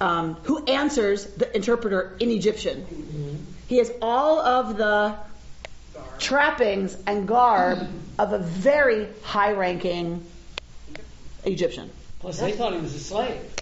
[0.00, 3.46] um, who answers the interpreter in Egyptian.
[3.66, 5.14] He has all of the
[6.18, 7.86] trappings and garb
[8.18, 10.24] of a very high ranking
[11.44, 11.90] Egyptian.
[12.20, 13.57] Plus, they thought he was a slave.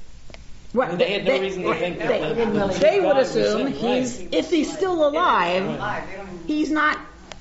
[0.76, 0.98] Right.
[0.98, 2.08] They had no reason to think that.
[2.08, 4.34] They, that- they would assume him, he's, right.
[4.34, 6.98] if he's still alive, Live, they don't even, he's not,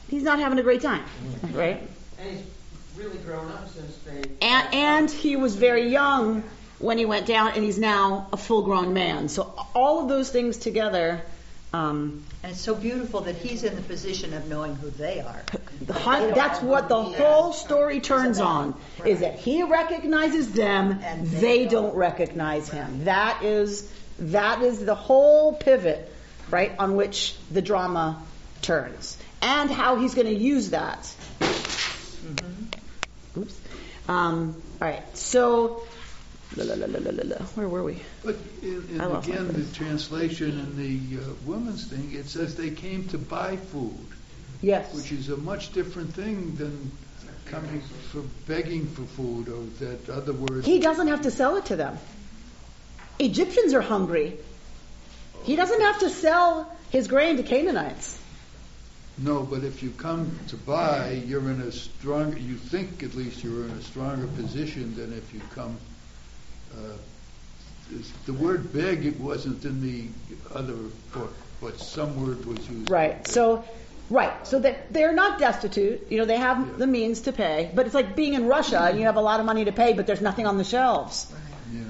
[0.10, 1.04] he's not having a great time,
[1.52, 1.82] right?
[2.18, 2.44] and he's
[2.98, 4.24] really grown up since they.
[4.42, 6.44] And, and he was very young
[6.80, 9.28] when he went down, and he's now a full grown man.
[9.28, 11.22] So all of those things together,
[11.76, 15.42] um, And it's so beautiful that he's in the position of knowing who they are.
[15.82, 21.28] the hun- that's what the whole story turns on, is that he recognizes them, And
[21.28, 23.06] they they don't recognize him.
[23.06, 26.12] That is, that is the whole pivot,
[26.50, 28.22] right, on which the drama
[28.62, 29.18] turns.
[29.42, 31.14] And how he's going to use that.
[33.38, 33.60] Oops.
[34.08, 35.84] Um, all right, so,
[36.64, 38.02] la, la, la, where were we?
[38.24, 43.08] But in, in again, the translation in the uh, woman's thing, it says they came
[43.10, 44.08] to buy food,
[44.62, 44.94] Yes.
[44.94, 46.92] which is a much different thing than
[47.46, 50.66] coming for begging for food or that other word.
[50.66, 51.98] He doesn't have to sell it to them.
[53.20, 54.38] Egyptians are hungry.
[55.44, 58.20] He doesn't have to sell his grain to Canaanites.
[59.18, 63.44] No, but if you come to buy, you're in a stronger, you think at least
[63.44, 65.78] you're in a stronger position than if you come.
[66.76, 66.80] Uh,
[67.92, 70.08] this- the word beg, it wasn't in the
[70.58, 70.76] other
[71.14, 72.90] book, but some word was used.
[72.90, 73.28] Right.
[73.28, 73.64] So,
[74.10, 74.34] right.
[74.48, 76.08] So that they're not destitute.
[76.10, 77.72] You know, they have the means to pay.
[77.74, 79.94] But it's like being in Russia and you have a lot of money to pay,
[79.94, 81.28] but there's nothing on the shelves.
[81.72, 81.82] Yeah.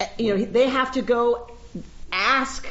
[0.00, 1.50] Uh, You know, they have to go
[2.10, 2.66] ask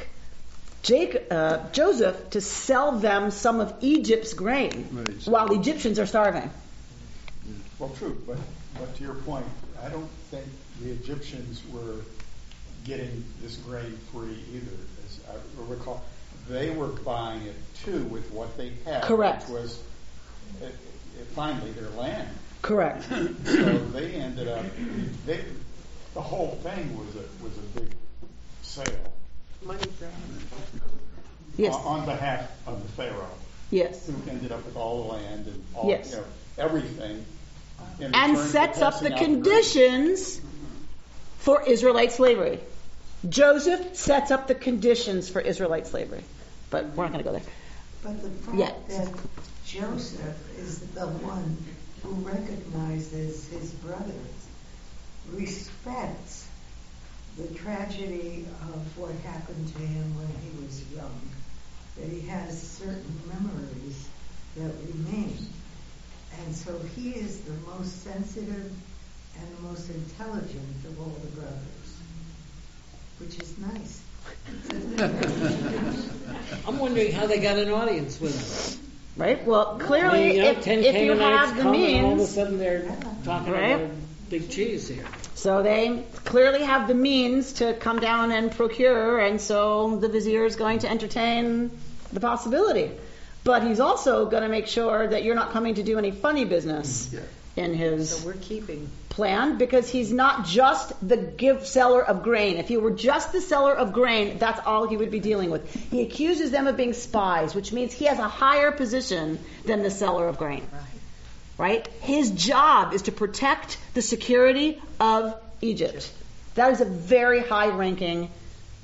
[0.83, 5.27] Jake, uh, Joseph to sell them some of Egypt's grain Right.
[5.27, 6.49] while the Egyptians are starving.
[7.77, 8.37] Well, true, but,
[8.79, 9.45] but to your point,
[9.83, 10.45] I don't think
[10.83, 11.97] the Egyptians were
[12.83, 14.71] getting this grain free either.
[15.05, 16.03] As I recall,
[16.49, 19.03] they were buying it too with what they had.
[19.03, 19.43] Correct.
[19.43, 19.83] Which was,
[20.61, 20.75] it,
[21.19, 22.29] it, finally, their land.
[22.61, 23.03] Correct.
[23.03, 24.65] So they ended up,
[25.25, 25.43] they,
[26.13, 27.91] the whole thing was a, was a big
[28.61, 29.13] sale.
[29.63, 29.83] Money
[31.57, 31.75] Yes.
[31.75, 33.27] On on behalf of the Pharaoh,
[33.69, 34.07] Yes.
[34.07, 36.11] who ended up with all the land and all, Yes.
[36.11, 36.23] you know,
[36.57, 37.25] everything.
[37.99, 39.43] in and for sets up the passing out grain.
[39.43, 40.41] conditions
[41.41, 42.59] for Israelite slavery.
[43.27, 46.23] Joseph sets up the conditions for Israelite slavery.
[46.69, 47.47] But we're not going to go there.
[48.03, 48.71] But the fact Yeah.
[48.89, 49.13] that
[49.65, 51.57] Joseph is the one
[52.03, 54.47] who recognizes his brothers,
[55.31, 56.47] respects
[57.37, 61.21] the tragedy of what happened to him when he was young,
[61.97, 64.07] that he has certain memories
[64.57, 65.37] that remain.
[66.45, 68.71] And so he is the most sensitive
[69.39, 71.97] and the most intelligent of all the brothers,
[73.19, 74.01] which is nice.
[76.67, 78.87] I'm wondering how they got an audience with him.
[79.17, 79.45] Right?
[79.45, 82.13] Well, I clearly, mean, you know, if, ten if you have the come and all
[82.13, 82.83] of a sudden they're
[83.25, 83.71] talking Right.
[83.71, 83.91] about a
[84.29, 85.03] big cheese here.
[85.35, 90.45] so they clearly have the means to come down and procure, and so the vizier
[90.45, 91.71] is going to entertain
[92.13, 92.91] the possibility.
[93.43, 96.45] But he's also going to make sure that you're not coming to do any funny
[96.45, 97.21] business Yeah.
[97.63, 98.87] in his So we're keeping.
[99.11, 102.57] Plan because he's not just the give seller of grain.
[102.57, 105.73] If he were just the seller of grain, that's all he would be dealing with.
[105.91, 109.91] He accuses them of being spies, which means he has a higher position than the
[109.91, 110.67] seller of grain.
[111.57, 111.87] Right?
[112.01, 116.11] His job is to protect the security of Egypt.
[116.55, 118.31] That is a very high ranking.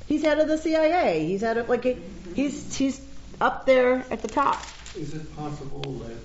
[0.08, 1.26] He's head of the CIA.
[1.26, 1.98] He's head of like
[2.36, 3.02] he's he's
[3.42, 4.62] up there at the top.
[4.96, 6.18] is it possible that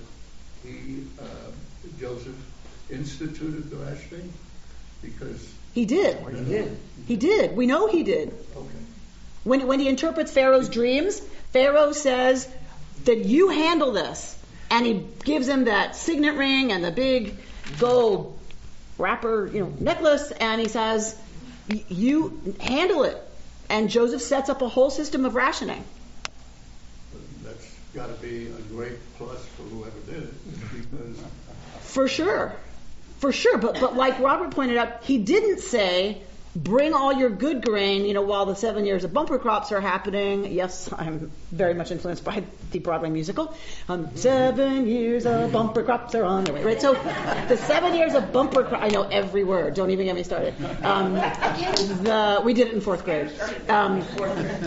[0.63, 1.25] he, uh,
[1.99, 2.35] Joseph,
[2.93, 4.31] instituted the rationing?
[5.01, 6.17] Because He did.
[6.17, 6.77] He did.
[7.07, 7.55] He did.
[7.55, 8.29] We know he did.
[8.55, 8.67] okay,
[9.43, 11.19] When, when he interprets Pharaoh's dreams,
[11.51, 12.47] Pharaoh says
[13.05, 14.39] that you handle this.
[14.71, 17.35] And he gives him that signet ring and the big
[17.77, 18.39] gold
[18.97, 21.15] wrapper, you know, necklace, and he says,
[21.67, 23.17] you handle it.
[23.69, 25.83] And Joseph sets up a whole system of rationing.
[27.43, 30.33] that's got to be a great plus for whoever did it,
[30.71, 31.17] because
[31.81, 32.55] For sure.
[33.23, 33.57] For sure.
[33.57, 36.21] But, but like Robert pointed out, he didn't say,
[36.53, 39.79] bring all your good grain, you know, while the seven years of bumper crops are
[39.79, 40.51] happening.
[40.51, 43.55] Yes, I'm very much influenced by the Broadway musical.
[43.87, 46.81] Um, seven years of bumper crops are on the way, right?
[46.81, 46.95] So
[47.47, 49.75] the seven years of bumper crops, I know every word.
[49.75, 50.53] Don't even get me started.
[50.83, 53.31] Um, the, we did it in fourth grade.
[53.69, 54.03] Um,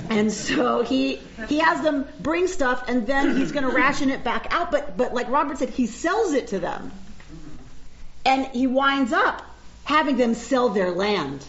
[0.09, 1.16] and so he,
[1.47, 4.71] he has them bring stuff and then he's going to ration it back out.
[4.71, 6.90] But, but like Robert said, he sells it to them.
[8.27, 9.41] And he winds up
[9.85, 11.47] having them sell their land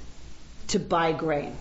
[0.68, 1.58] to buy grain,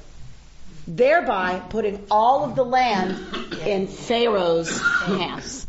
[0.87, 3.17] thereby putting all of the land
[3.65, 5.67] in Pharaoh's hands.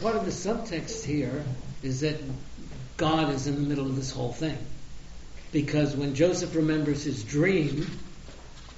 [0.00, 1.44] Part of the subtext here
[1.82, 2.20] is that
[2.96, 4.56] God is in the middle of this whole thing.
[5.50, 7.90] Because when Joseph remembers his dream,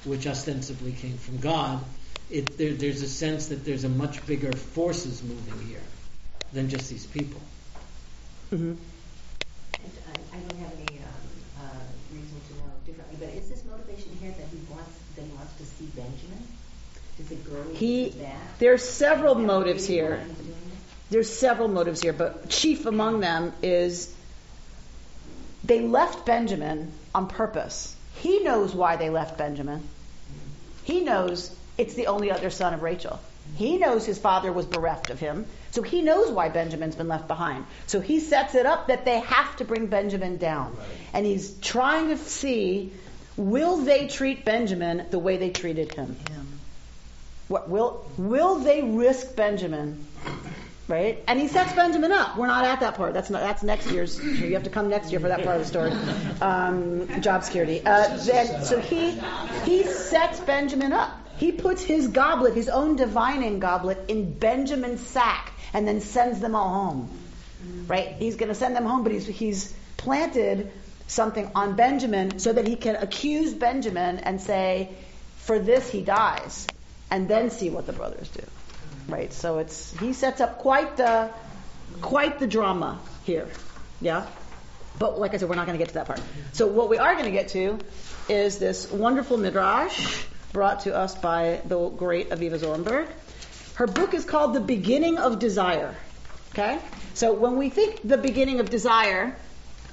[0.05, 1.85] which ostensibly came from God,
[2.31, 5.83] it, there, there's a sense that there's a much bigger forces moving here
[6.55, 7.43] than just these people.
[8.53, 8.75] Mm-hmm.
[9.75, 11.05] I, I don't have any um,
[11.61, 11.69] uh,
[12.13, 15.57] reason to know differently, but is this motivation here that he wants that he wants
[15.59, 16.43] to see Benjamin?
[17.17, 18.59] Does it go He, that?
[18.59, 20.25] there's several motives here.
[21.11, 24.15] There's several motives here, but chief among them is
[25.65, 27.95] they left Benjamin on purpose.
[28.17, 29.83] He knows why they left Benjamin.
[30.85, 33.21] He knows it's the only other son of Rachel.
[33.57, 37.29] He knows his father was bereft of him, so he knows why Benjamin's been left
[37.29, 37.67] behind.
[37.87, 40.77] So he sets it up that they have to bring Benjamin down.
[41.13, 42.93] And he's trying to see
[43.37, 46.17] will they treat Benjamin the way they treated him?
[47.49, 50.07] What will will they risk Benjamin
[50.91, 51.23] right?
[51.29, 52.37] And he sets Benjamin up.
[52.37, 53.15] We're not at that part.
[53.15, 54.23] That's not, that's next year's.
[54.23, 55.93] You have to come next year for that part of the story.
[56.43, 57.81] Um, job security.
[57.85, 59.13] Uh, then, so he
[59.65, 61.17] he sets Benjamin up.
[61.39, 66.55] He puts his goblet, his own divining goblet, in Benjamin's sack, and then sends them
[66.55, 67.11] all home.
[67.87, 68.15] Right?
[68.19, 70.73] He's going to send them home, but he's he's planted
[71.07, 74.91] something on Benjamin so that he can accuse Benjamin and say,
[75.39, 76.67] "For this he dies,"
[77.11, 78.43] and then see what the brothers do
[79.11, 79.33] right?
[79.33, 81.31] So it's he sets up quite the
[82.01, 83.49] quite the drama here,
[84.01, 84.27] yeah.
[84.99, 86.21] But like I said, we're not going to get to that part.
[86.53, 87.79] So what we are going to get to
[88.29, 93.09] is this wonderful midrash brought to us by the great Avivah Zornberg.
[93.81, 95.95] Her book is called The Beginning of Desire.
[96.53, 96.79] Okay,
[97.15, 99.35] so when we think the beginning of desire,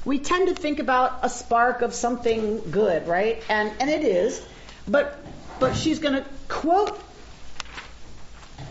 [0.04, 3.42] we tend to think about a spark of something good, right?
[3.48, 4.46] And and it is,
[4.90, 5.18] but
[5.62, 7.00] but she's going to quote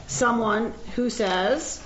[0.07, 1.83] someone who says,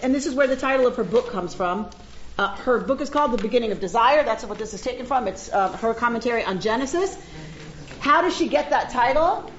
[0.00, 1.90] and this is where the title of her book comes from.
[2.38, 4.22] Uh, her book is called The Beginning of Desire.
[4.22, 5.26] That's what this is taken from.
[5.26, 7.18] It's uh, her commentary on Genesis.
[7.98, 9.50] How does she get that title?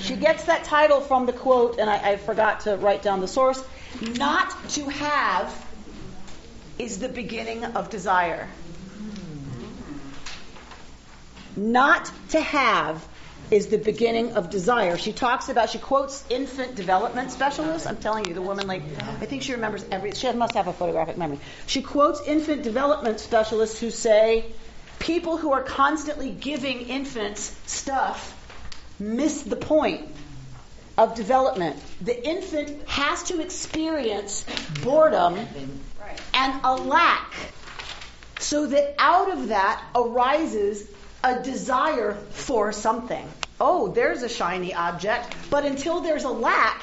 [0.00, 3.28] She gets that title from the quote, and I, I forgot to write down the
[3.28, 3.62] source.
[4.16, 5.66] Not to have
[6.78, 8.48] is the beginning of desire.
[11.56, 13.06] Not to have
[13.50, 14.96] is the beginning of desire.
[14.96, 17.86] She talks about, she quotes infant development specialists.
[17.86, 18.82] I'm telling you, the woman, like,
[19.20, 21.40] I think she remembers every, she must have a photographic memory.
[21.66, 24.46] She quotes infant development specialists who say
[25.00, 28.36] people who are constantly giving infants stuff
[29.00, 30.06] miss the point
[30.98, 31.76] of development.
[32.02, 34.44] The infant has to experience
[34.82, 35.38] boredom
[36.34, 37.34] and a lack
[38.38, 40.88] so that out of that arises
[41.24, 43.26] a desire for something.
[43.60, 46.82] Oh, there's a shiny object, but until there's a lack,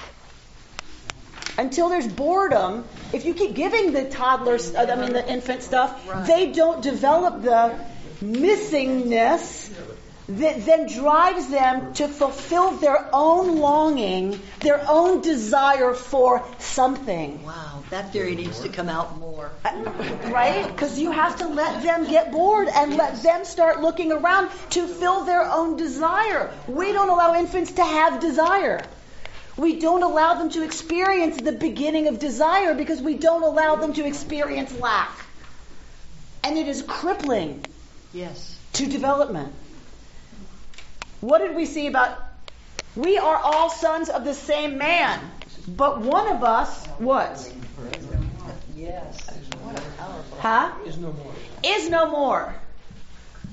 [1.58, 6.52] until there's boredom, if you keep giving the toddlers, I mean the infant stuff, they
[6.52, 7.80] don't develop the
[8.22, 9.72] missingness
[10.30, 17.44] that then drives them to fulfill their own longing, their own desire for something.
[17.46, 19.50] Wow, that theory needs to come out more.
[19.64, 19.92] Uh,
[20.26, 20.68] right?
[20.68, 24.86] Because you have to let them get bored and let them start looking around to
[24.86, 26.52] fill their own desire.
[26.68, 28.84] We don't allow infants to have desire.
[29.56, 33.94] We don't allow them to experience the beginning of desire because we don't allow them
[33.94, 35.10] to experience lack.
[36.44, 37.64] And it is crippling
[38.14, 38.58] Yes.
[38.74, 39.54] to development.
[41.22, 42.24] What did we see about
[42.96, 45.20] we are all sons of the same man?
[45.68, 47.54] But one of us, what?
[48.76, 49.30] Yes.
[50.40, 50.72] Huh?
[50.86, 51.34] Is no more.
[51.64, 52.56] Is no more.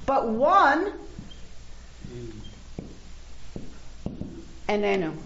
[0.07, 0.93] But one,
[4.69, 5.17] and enenu.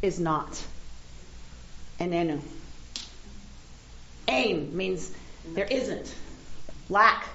[0.00, 0.64] Is not.
[2.00, 2.40] Enenu.
[4.28, 5.12] Ain means
[5.54, 6.14] there isn't.
[6.88, 7.26] Lack.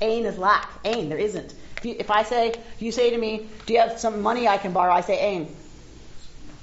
[0.00, 0.68] Ain is lack.
[0.84, 1.54] Ain, there isn't.
[1.78, 4.48] If, you, if I say, if you say to me, do you have some money
[4.48, 4.92] I can borrow?
[4.92, 5.54] I say ain.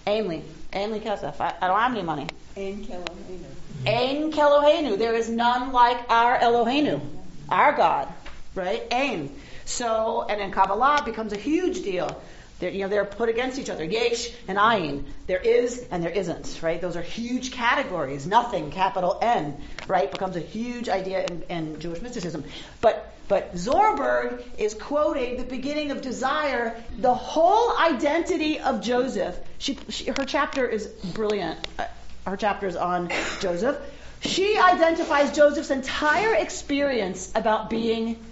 [0.05, 0.43] Ainly.
[0.71, 1.39] Ainly kesef.
[1.39, 2.29] I, I don't have any money.
[2.55, 3.45] Ain Kelohenu.
[3.85, 4.97] Ain Kelohenu.
[4.97, 7.01] There is none like our Elohenu,
[7.49, 8.07] our God,
[8.55, 8.83] right?
[8.91, 9.35] Ain.
[9.65, 12.21] So, and in Kabbalah becomes a huge deal.
[12.63, 13.83] They're, you know, they're put against each other.
[13.83, 15.03] Yesh and ayin.
[15.27, 16.79] There is and there isn't, right?
[16.79, 18.25] Those are huge categories.
[18.25, 22.45] Nothing, capital N, right, becomes a huge idea in, in Jewish mysticism.
[22.79, 29.37] But but Zornberg is quoting the beginning of Desire, the whole identity of Joseph.
[29.57, 31.59] She, she, her chapter is brilliant.
[31.77, 31.85] Uh,
[32.25, 33.09] Her chapter is on
[33.41, 33.77] Joseph.
[34.21, 38.23] She identifies Joseph's entire experience about being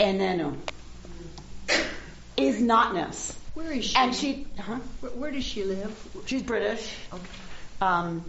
[0.00, 0.56] enenu,
[2.38, 3.36] is notness.
[3.56, 3.96] Where is she?
[3.96, 4.80] And she, huh?
[5.00, 6.08] Where, where does she live?
[6.26, 6.94] She's British.
[7.10, 7.24] Okay.
[7.80, 8.22] Um,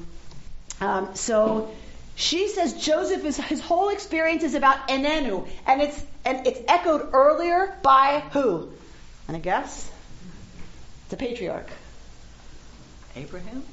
[0.80, 1.70] um, so
[2.16, 7.10] she says Joseph is his whole experience is about enenu, and it's and it's echoed
[7.12, 8.70] earlier by who?
[9.28, 9.92] And I guess
[11.10, 11.68] the patriarch.
[13.18, 13.66] Abraham?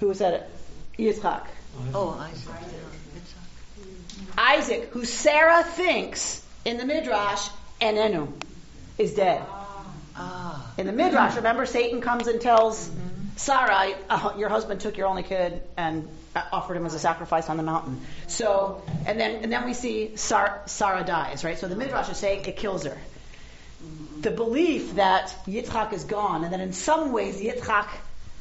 [0.00, 0.50] Who said it?
[0.98, 1.44] Yitzchak.
[1.92, 2.54] Oh, Isaac.
[4.38, 7.50] Isaac, who Sarah thinks in the Midrash,
[7.82, 8.32] enenu,
[8.96, 9.42] is dead.
[10.18, 10.72] Ah.
[10.76, 12.90] In the Midrash, remember, Satan comes and tells
[13.36, 17.48] Sarah, uh, your husband took your only kid and uh, offered him as a sacrifice
[17.48, 18.00] on the mountain.
[18.26, 21.58] So, and then and then we see Sar- Sarah dies, right?
[21.58, 22.98] So the Midrash is saying it kills her.
[24.20, 27.86] The belief that Yitzchak is gone, and that in some ways Yitzchak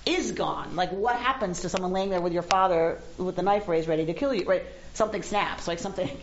[0.08, 0.76] is gone.
[0.76, 4.06] Like what happens to someone laying there with your father with the knife raised, ready
[4.06, 4.46] to kill you?
[4.46, 4.64] Right?
[4.94, 6.10] Something snaps, like something.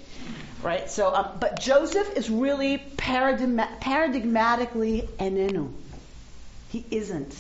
[0.63, 0.89] Right.
[0.89, 5.71] So, um, but Joseph is really paradigma- paradigmatically enenu.
[6.71, 7.37] He isn't.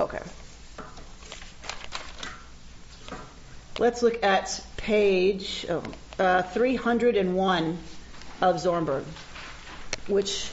[0.00, 0.18] Okay.
[3.78, 5.82] Let's look at page oh,
[6.18, 7.78] uh, 301
[8.40, 9.04] of Zornberg,
[10.08, 10.50] which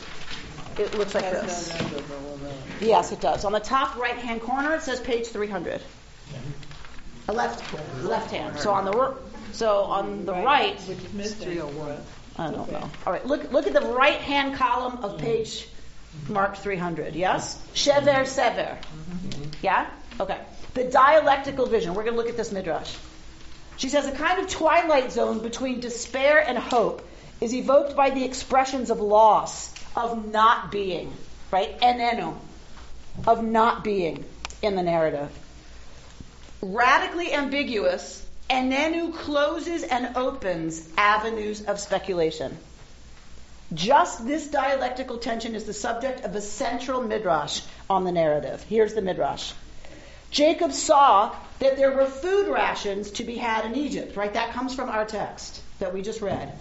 [0.80, 1.70] it looks like this.
[1.70, 2.54] no number, but we'll know.
[2.80, 3.46] Yes, it does.
[3.46, 5.82] On the top right hand corner, it says page 300.
[7.28, 7.64] A left
[8.04, 8.58] left hand.
[8.60, 9.16] So on the r-
[9.52, 11.62] so on the right, Which is missing.
[12.38, 12.90] I don't know.
[13.06, 15.68] All right, look look at the right hand column of page
[16.28, 17.16] mark 300.
[17.16, 18.78] Yes, shever sever.
[18.80, 19.44] Mm-hmm.
[19.62, 19.90] Yeah.
[20.20, 20.40] Okay.
[20.74, 21.94] The dialectical vision.
[21.94, 22.96] We're going to look at this midrash.
[23.78, 27.08] She says a kind of twilight zone between despair and hope
[27.42, 31.14] is evoked by the expressions of loss, of not being,
[31.52, 31.80] right?
[31.80, 32.36] Enenu,
[33.28, 34.26] of not being
[34.62, 35.30] in the narrative.
[36.62, 42.58] Radically ambiguous, enenu closes and opens avenues of speculation.
[43.74, 48.64] Just this dialectical tension is the subject of a central midrash on the narrative.
[48.64, 49.54] Here's the midrash.
[50.32, 54.34] Jacob saw that there were food rations to be had in Egypt, right?
[54.34, 56.52] That comes from our text that we just read.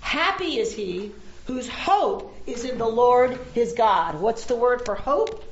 [0.00, 1.12] Happy is he
[1.46, 4.20] whose hope is in the Lord his God.
[4.20, 5.44] What's the word for hope?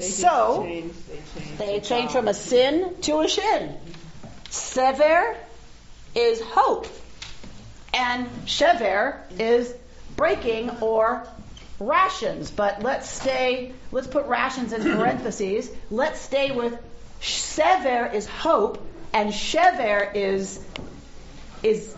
[0.00, 3.76] So, they changed They change from a sin to a shin.
[4.50, 5.36] Sever
[6.14, 6.86] is hope,
[7.94, 9.74] and shever is
[10.16, 11.26] breaking or
[11.78, 12.50] rations.
[12.50, 13.72] But let's stay.
[13.92, 15.70] Let's put rations in parentheses.
[15.90, 16.78] Let's stay with
[17.22, 20.64] sever is hope, and shever is
[21.62, 21.94] is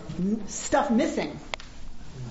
[0.47, 1.39] stuff missing,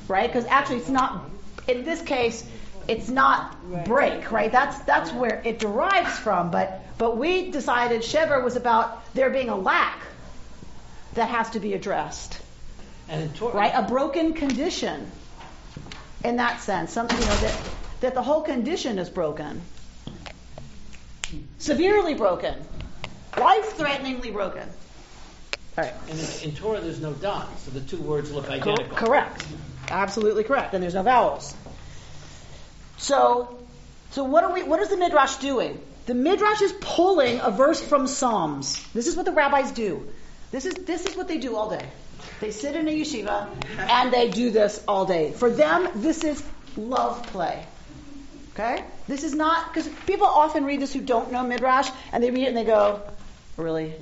[0.09, 0.32] right?
[0.32, 1.30] Because actually, it's not.
[1.66, 2.47] In this case,
[2.88, 4.53] it's not break, right?
[4.53, 6.51] That's that's where it derives from.
[6.51, 10.01] But but we decided shever was about there being a lack
[11.14, 12.38] that has to be addressed,
[13.09, 13.72] And in Torah, right?
[13.74, 15.11] A broken condition.
[16.22, 17.61] In that sense, something you know that
[18.01, 19.61] that the whole condition is broken,
[21.59, 22.55] severely broken,
[23.37, 24.68] life-threateningly broken.
[25.76, 25.93] All right.
[26.09, 28.97] and in, in Torah there's no dot, so the two words look Cor- identical.
[28.97, 29.45] correct.
[29.91, 30.74] Absolutely correct.
[30.74, 31.55] And there's no vowels.
[32.97, 33.59] So,
[34.12, 34.62] so what are we?
[34.62, 35.80] What is the midrash doing?
[36.07, 38.87] The midrash is pulling a verse from Psalms.
[38.93, 40.09] This is what the rabbis do.
[40.53, 41.87] This is this is what they do all day.
[42.41, 45.32] They sit in a yeshiva and they do this all day.
[45.32, 46.43] For them, this is
[46.76, 47.66] love play.
[48.53, 48.85] Okay?
[49.09, 52.45] This is not because people often read this who don't know midrash and they read
[52.45, 53.03] it and they go,
[53.57, 53.94] Really?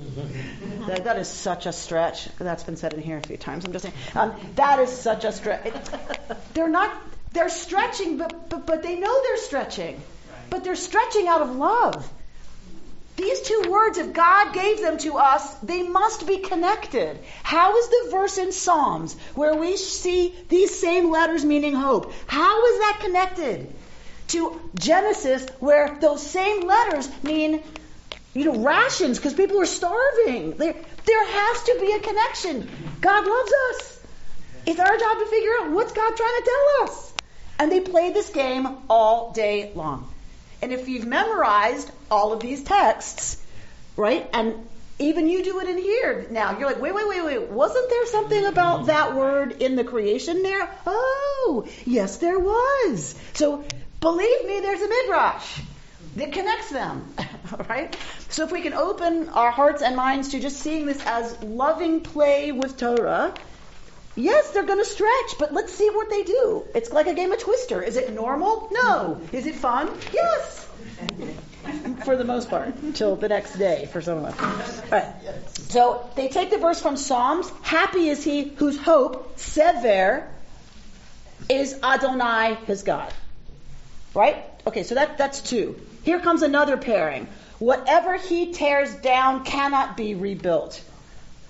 [0.87, 2.27] that, that is such a stretch.
[2.37, 3.65] That's been said in here a few times.
[3.65, 3.95] I'm just saying.
[4.15, 5.73] Um, that is such a stretch.
[6.53, 6.91] They're not,
[7.33, 10.01] they're stretching, but, but, but they know they're stretching.
[10.49, 12.11] But they're stretching out of love.
[13.15, 17.19] These two words, if God gave them to us, they must be connected.
[17.43, 22.11] How is the verse in Psalms where we see these same letters meaning hope?
[22.25, 23.71] How is that connected
[24.29, 27.61] to Genesis where those same letters mean,
[28.33, 30.57] you know, rations because people are starving?
[30.57, 30.73] There,
[31.05, 32.69] there has to be a connection.
[32.99, 34.05] God loves us.
[34.65, 37.13] It's our job to figure out what's God trying to tell us.
[37.59, 40.09] And they played this game all day long.
[40.61, 43.43] And if you've memorized all of these texts,
[43.97, 44.67] right, and
[44.97, 48.05] even you do it in here now, you're like, wait, wait, wait, wait, wasn't there
[48.07, 50.69] something about that word in the creation there?
[50.87, 53.13] Oh, yes, there was.
[53.33, 53.63] So
[53.99, 55.61] believe me, there's a midrash
[56.15, 57.13] that connects them,
[57.69, 57.95] right?
[58.29, 62.01] So if we can open our hearts and minds to just seeing this as loving
[62.01, 63.33] play with Torah,
[64.15, 66.65] Yes, they're going to stretch, but let's see what they do.
[66.75, 67.81] It's like a game of Twister.
[67.81, 68.69] Is it normal?
[68.71, 69.19] No.
[69.31, 69.91] Is it fun?
[70.13, 70.67] Yes.
[72.05, 74.91] for the most part, until the next day for some of us.
[74.91, 75.15] Right.
[75.69, 77.49] So they take the verse from Psalms.
[77.61, 80.29] Happy is he whose hope, sever,
[81.49, 83.13] is Adonai, his God.
[84.13, 84.43] Right?
[84.67, 85.79] Okay, so that, that's two.
[86.03, 87.27] Here comes another pairing.
[87.59, 90.81] Whatever he tears down cannot be rebuilt.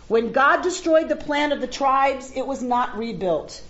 [0.08, 3.62] When God destroyed the plan of the tribes, it was not rebuilt.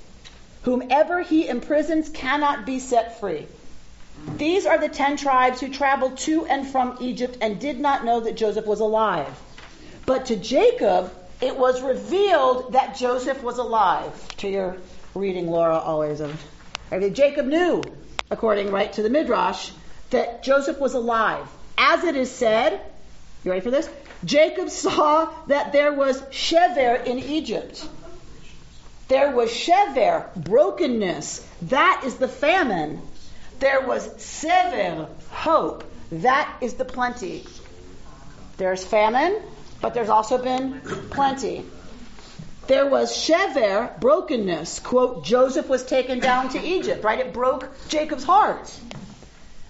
[0.64, 3.48] Whomever he imprisons cannot be set free.
[4.38, 8.22] These are the ten tribes who traveled to and from Egypt and did not know
[8.22, 9.28] that Joseph was alive.
[10.06, 14.36] But to Jacob, it was revealed that Joseph was alive.
[14.38, 14.78] To your
[15.16, 16.44] reading, Laura, always of.
[17.14, 17.92] Jacob knew,
[18.30, 19.72] according right to the Midrash,
[20.14, 21.48] that Joseph was alive.
[21.78, 22.80] As it is said,
[23.44, 23.90] you ready for this?
[24.24, 27.86] Jacob saw that there was shever in Egypt.
[29.10, 31.46] There was shever, brokenness.
[31.64, 33.02] That is the famine.
[33.60, 35.84] There was sever, hope.
[36.12, 37.46] That is the plenty.
[38.58, 39.42] There's famine,
[39.82, 40.80] but there's also been
[41.12, 41.66] plenty.
[42.68, 44.80] There was shever, brokenness.
[44.80, 47.20] Quote, Joseph was taken down to Egypt, right?
[47.20, 48.74] It broke Jacob's heart.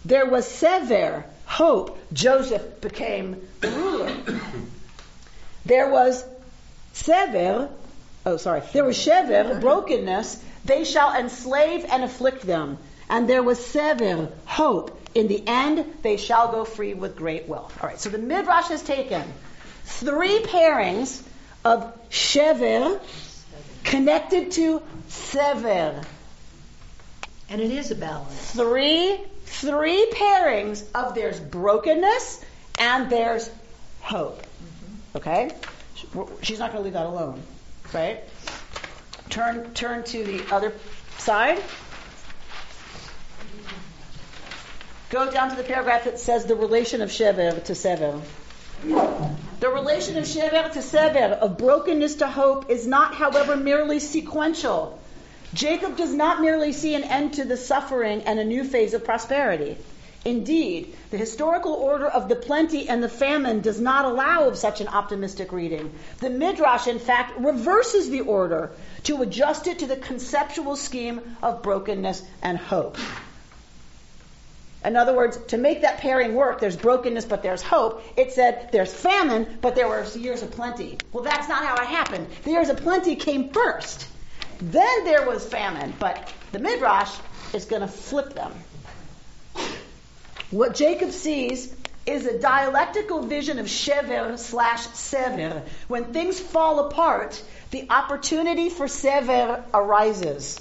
[0.06, 4.12] There was sever, hope, Joseph became the ruler.
[5.66, 6.24] There was
[6.91, 7.70] sever,
[8.26, 12.78] oh sorry, there was shever, brokenness, they shall enslave and afflict them.
[13.10, 14.99] And there was sever, hope.
[15.14, 17.78] In the end, they shall go free with great wealth.
[17.82, 19.24] All right, so the Midrash has taken
[19.84, 21.22] three pairings
[21.64, 22.99] of shever
[23.84, 26.01] connected to sever.
[27.49, 28.51] And it is a balance.
[28.51, 29.20] Three
[29.54, 32.43] three pairings of there's brokenness
[32.80, 33.49] and there's
[34.01, 34.41] hope.
[34.41, 35.18] Mm-hmm.
[35.18, 35.51] Okay?
[36.41, 37.41] She's not going to leave that alone.
[37.93, 38.24] Right?
[39.30, 40.74] Turn turn to the other
[41.20, 41.62] side.
[45.10, 48.20] Go down to the paragraph that says the relation of Shever to Sever.
[48.84, 54.99] The relation of Shever to Sever, of brokenness to hope, is not, however, merely sequential.
[55.54, 59.04] Jacob does not merely see an end to the suffering and a new phase of
[59.04, 59.78] prosperity.
[60.26, 64.80] Indeed, the historical order of the plenty and the famine does not allow of such
[64.80, 65.93] an optimistic reading.
[66.20, 68.72] The Midrash, in fact, reverses the order
[69.04, 72.97] to adjust it to the conceptual scheme of brokenness and hope.
[74.86, 78.04] In other words, to make that pairing work, there's brokenness, but there's hope.
[78.18, 80.97] It said there's famine, but there were years of plenty.
[81.12, 82.28] Well, that's not how it happened.
[82.43, 84.08] The years of plenty came first.
[84.60, 87.14] Then there was famine, but the Midrash
[87.54, 88.51] is going to flip them.
[90.51, 91.76] What Jacob sees
[92.06, 95.64] is a dialectical vision of shever slash sever.
[95.88, 97.41] When things fall apart,
[97.72, 100.60] the opportunity for sever arises.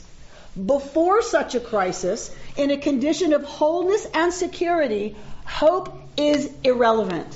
[0.55, 7.35] Before such a crisis, in a condition of wholeness and security, hope is irrelevant.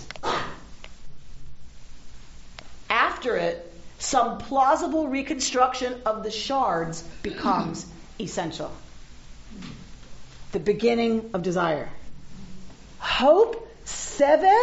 [2.88, 3.65] After it,
[4.07, 7.84] some plausible reconstruction of the shards becomes
[8.20, 8.70] essential.
[10.52, 11.88] The beginning of desire.
[13.00, 14.57] Hope, sever,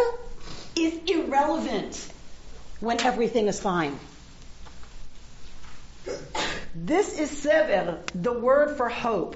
[0.78, 2.08] is irrelevant
[2.80, 4.00] when everything is fine.
[6.76, 9.36] This is sever, the word for hope.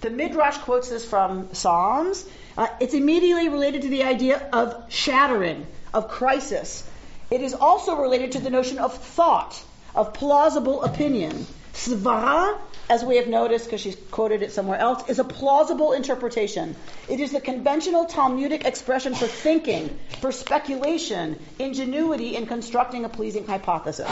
[0.00, 2.24] The Midrash quotes this from Psalms.
[2.56, 6.89] Uh, it's immediately related to the idea of shattering, of crisis,
[7.30, 9.62] it is also related to the notion of thought,
[9.94, 11.46] of plausible opinion.
[11.72, 12.58] Svara,
[12.88, 16.74] as we have noticed, because she's quoted it somewhere else, is a plausible interpretation.
[17.08, 23.46] It is the conventional Talmudic expression for thinking, for speculation, ingenuity in constructing a pleasing
[23.46, 24.10] hypothesis.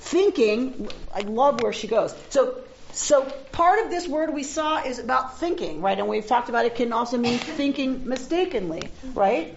[0.00, 2.14] Thinking, I love where she goes.
[2.28, 2.58] So,
[2.92, 5.98] so part of this word we saw is about thinking, right?
[5.98, 9.54] And we've talked about it can also mean thinking mistakenly, right?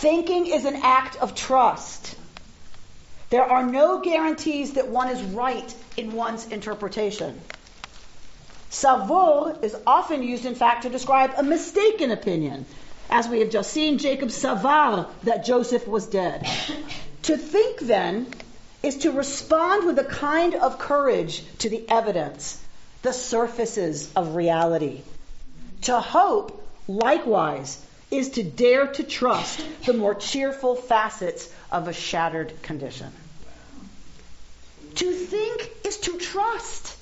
[0.00, 2.16] Thinking is an act of trust.
[3.30, 7.40] There are no guarantees that one is right in one's interpretation.
[8.68, 12.66] Savor is often used, in fact, to describe a mistaken opinion.
[13.08, 16.46] As we have just seen, Jacob savar that Joseph was dead.
[17.22, 18.26] to think, then,
[18.82, 22.62] is to respond with a kind of courage to the evidence,
[23.00, 25.00] the surfaces of reality.
[25.82, 27.80] To hope, likewise,
[28.16, 33.12] is to dare to trust the more cheerful facets of a shattered condition.
[34.96, 36.96] To think is to trust.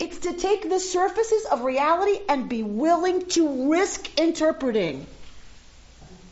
[0.00, 5.06] It's to take the surfaces of reality and be willing to risk interpreting.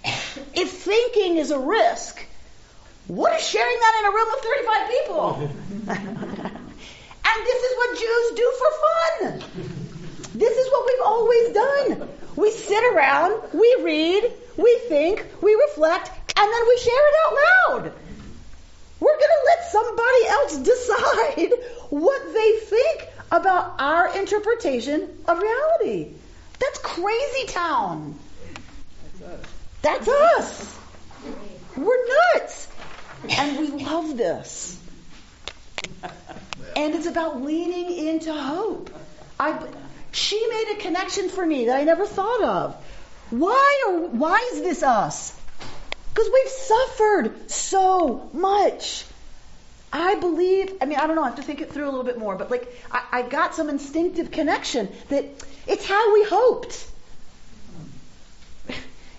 [0.04, 2.24] If thinking is a risk,
[3.06, 5.34] what is sharing that in a room of 35 people?
[7.24, 9.91] and this is what Jews do for fun.
[10.34, 12.08] This is what we've always done.
[12.36, 17.34] We sit around, we read, we think, we reflect, and then we share it out
[17.34, 17.92] loud.
[19.00, 21.52] We're going to let somebody else decide
[21.90, 26.12] what they think about our interpretation of reality.
[26.60, 28.18] That's crazy town.
[29.82, 30.78] That's us.
[31.76, 32.68] We're nuts.
[33.30, 34.78] And we love this.
[36.76, 38.94] And it's about leaning into hope.
[39.38, 39.58] I,
[40.12, 42.76] she made a connection for me that I never thought of.
[43.30, 45.38] Why are, why is this us?
[46.12, 49.06] Because we've suffered so much.
[49.92, 52.04] I believe, I mean, I don't know, I have to think it through a little
[52.04, 55.24] bit more, but like, I, got some instinctive connection that
[55.66, 56.90] it's how we hoped.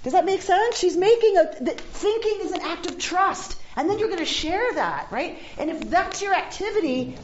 [0.04, 0.78] Does that make sense?
[0.78, 3.58] She's making a, thinking is an act of trust.
[3.76, 5.40] And then you're going to share that, right?
[5.58, 7.16] And if that's your activity,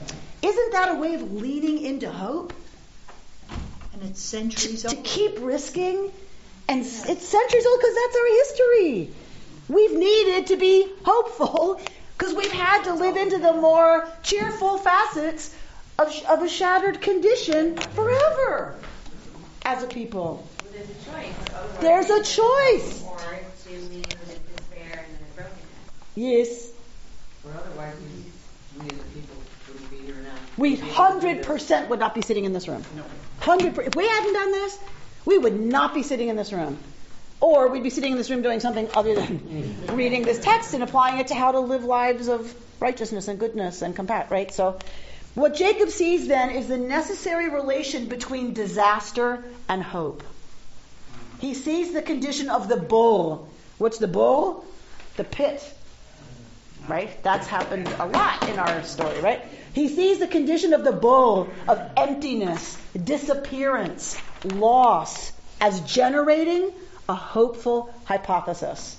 [0.41, 2.53] isn't that a way of leaning into hope?
[3.99, 4.97] And it's centuries to, old.
[4.97, 6.11] To keep risking.
[6.67, 9.13] And it's centuries old because that's our history.
[9.67, 11.81] We've needed to be hopeful
[12.17, 15.53] because we've had to live into the more cheerful facets
[15.97, 18.75] of, of a shattered condition forever
[19.65, 20.47] as a people.
[20.71, 21.33] There's a choice.
[21.81, 23.03] There's a choice.
[23.03, 25.55] Or to lead with despair and then brokenness.
[26.15, 26.71] Yes.
[27.45, 29.35] Or otherwise, we, we as a people
[29.67, 30.35] wouldn't be here now.
[30.57, 32.83] We hundred percent would not be sitting in this room.
[33.41, 33.77] Hundred.
[33.79, 34.79] If we hadn't done this,
[35.25, 36.77] we would not be sitting in this room,
[37.39, 40.83] or we'd be sitting in this room doing something other than reading this text and
[40.83, 44.29] applying it to how to live lives of righteousness and goodness and compat.
[44.29, 44.51] Right.
[44.51, 44.79] So,
[45.35, 50.23] what Jacob sees then is the necessary relation between disaster and hope.
[51.39, 53.47] He sees the condition of the bor.
[53.77, 54.63] What's the bor?
[55.15, 55.63] The pit.
[56.87, 57.21] Right?
[57.23, 59.41] That's happened a lot in our story, right?
[59.73, 65.31] He sees the condition of the bor of emptiness, disappearance, loss
[65.61, 66.71] as generating
[67.07, 68.97] a hopeful hypothesis.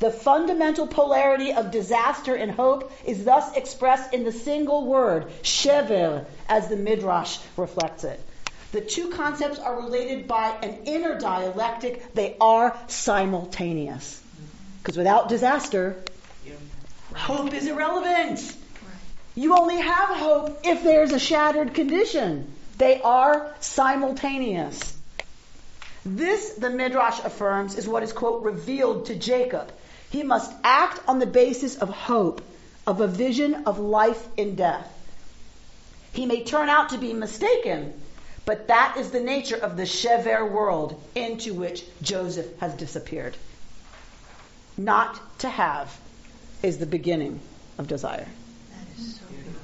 [0.00, 6.24] The fundamental polarity of disaster and hope is thus expressed in the single word, shever,
[6.48, 8.20] as the Midrash reflects it.
[8.72, 12.14] The two concepts are related by an inner dialectic.
[12.14, 14.20] They are simultaneous.
[14.82, 16.02] Because without disaster,
[17.14, 18.56] hope is irrelevant.
[19.36, 22.52] You only have hope if there's a shattered condition.
[22.82, 24.96] They are simultaneous.
[26.04, 29.70] This, the Midrash affirms, is what is, quote, revealed to Jacob.
[30.10, 32.42] He must act on the basis of hope,
[32.84, 34.88] of a vision of life in death.
[36.12, 37.94] He may turn out to be mistaken,
[38.44, 43.36] but that is the nature of the Shever world into which Joseph has disappeared.
[44.76, 45.96] Not to have
[46.64, 47.38] is the beginning
[47.78, 48.26] of desire.
[48.26, 49.61] That is so beautiful.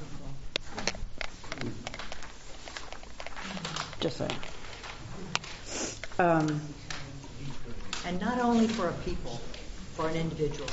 [4.01, 4.31] Just saying.
[6.19, 6.61] Um,
[8.07, 9.41] And not only for a people,
[9.95, 10.69] for an individual.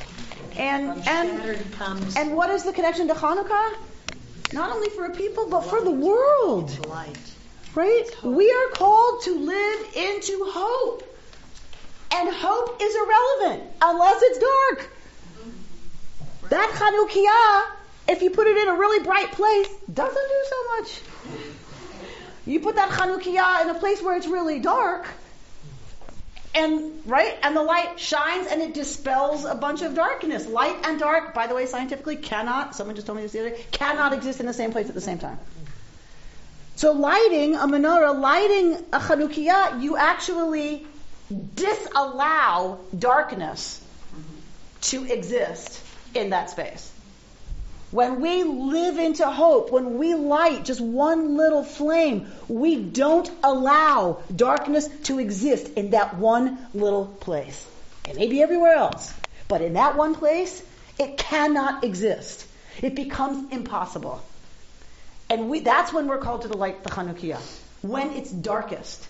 [0.58, 3.76] and and comes and what is the connection to Hanukkah?
[4.54, 6.88] Not only for a people, but for the world.
[6.88, 7.18] light.
[7.74, 8.06] Right?
[8.24, 11.04] We are called to live into hope.
[12.14, 14.90] And hope is irrelevant unless it's dark.
[16.50, 21.02] That Chanukiah, if you put it in a really bright place, doesn't do so much.
[22.46, 25.08] You put that Chanukiah in a place where it's really dark,
[26.54, 30.48] and right, and the light shines and it dispels a bunch of darkness.
[30.48, 32.76] Light and dark, by the way, scientifically cannot.
[32.76, 34.96] Someone just told me this the other day, cannot exist in the same place at
[34.96, 35.38] the same time.
[36.78, 40.86] So lighting a menorah, lighting a Chanukiah, you actually
[41.56, 43.82] disallow darkness
[44.82, 45.82] to exist
[46.14, 46.92] in that space.
[47.96, 54.22] When we live into hope, when we light just one little flame, we don't allow
[54.36, 57.66] darkness to exist in that one little place.
[58.10, 59.14] It may be everywhere else,
[59.48, 60.62] but in that one place,
[61.00, 62.46] it cannot exist.
[62.82, 64.22] It becomes impossible.
[65.30, 67.40] And we, that's when we're called to the light the Chanukiah,
[67.82, 69.08] when it's darkest.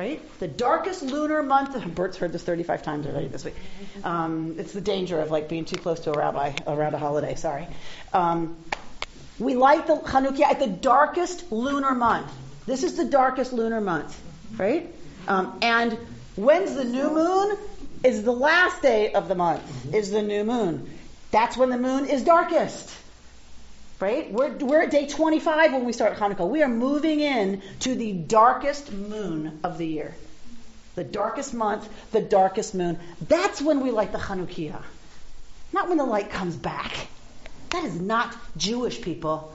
[0.00, 0.38] Right?
[0.38, 1.76] The darkest lunar month.
[1.94, 3.54] Bert's heard this 35 times already this week.
[4.02, 7.34] Um, it's the danger of like being too close to a rabbi around a holiday.
[7.34, 7.66] Sorry.
[8.14, 8.56] Um,
[9.38, 12.32] we light the Hanukkah at the darkest lunar month.
[12.64, 14.18] This is the darkest lunar month,
[14.56, 14.90] right?
[15.28, 15.98] Um, and
[16.34, 17.58] when's the new moon?
[18.02, 19.94] Is the last day of the month.
[19.94, 20.88] Is the new moon.
[21.30, 22.88] That's when the moon is darkest.
[24.00, 24.32] Right?
[24.32, 26.48] We're, we're at day 25 when we start Hanukkah.
[26.48, 30.14] We are moving in to the darkest moon of the year.
[30.94, 32.98] The darkest month, the darkest moon.
[33.28, 34.82] That's when we light the Hanukkah.
[35.72, 37.08] Not when the light comes back.
[37.70, 39.52] That is not Jewish people.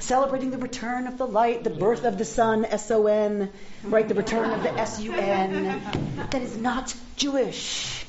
[0.00, 3.50] Celebrating the return of the light, the birth of the sun, S O N,
[3.84, 4.08] right?
[4.08, 5.80] The return of the S U N.
[6.30, 8.04] That is not Jewish.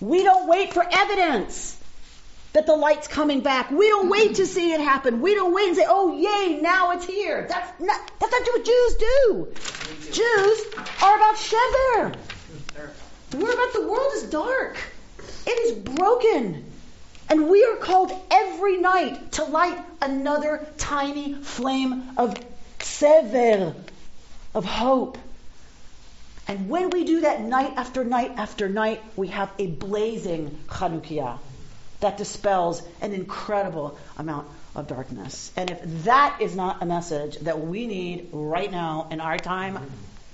[0.00, 1.76] We don't wait for evidence
[2.56, 3.70] that the light's coming back.
[3.70, 5.20] We don't wait to see it happen.
[5.20, 7.46] We don't wait and say, oh, yay, now it's here.
[7.46, 9.48] That's not, that's not what Jews do.
[10.10, 10.62] Jews
[11.02, 12.16] are about Shever.
[13.34, 14.78] We're about the world is dark.
[15.46, 16.64] It is broken.
[17.28, 22.42] And we are called every night to light another tiny flame of
[22.78, 23.74] sever,
[24.54, 25.18] of hope.
[26.48, 31.38] And when we do that night after night after night, we have a blazing Chanukiah
[32.00, 35.52] that dispels an incredible amount of darkness.
[35.56, 39.78] And if that is not a message that we need right now in our time,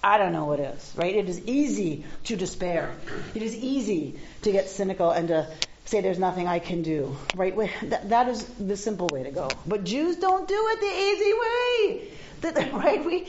[0.02, 1.14] I don't know what is, right?
[1.14, 2.92] It is easy to despair.
[3.34, 5.46] It is easy to get cynical and to
[5.84, 7.54] say there's nothing I can do, right?
[8.08, 9.56] That, is the simple way to go.
[9.66, 13.04] But Jews don't do it the easy way, right?
[13.04, 13.28] We,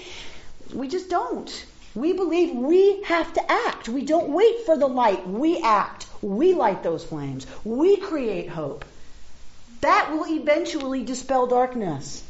[0.73, 1.65] we just don't.
[1.95, 3.87] We believe we have to act.
[3.87, 5.27] We don't wait for the light.
[5.27, 6.07] We act.
[6.21, 7.45] We light those flames.
[7.63, 8.83] We create hope.
[9.81, 12.23] That will eventually dispel darkness.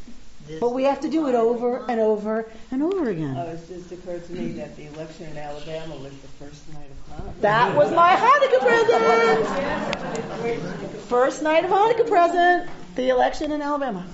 [0.47, 3.37] This but we have to do it over and over and over again.
[3.37, 6.89] Oh, it just occurred to me that the election in Alabama was the first night
[6.89, 7.39] of Hanukkah.
[7.39, 8.59] That was my Hanukkah
[10.41, 11.07] present.
[11.07, 12.69] first night of Hanukkah present.
[12.95, 14.05] The election in Alabama.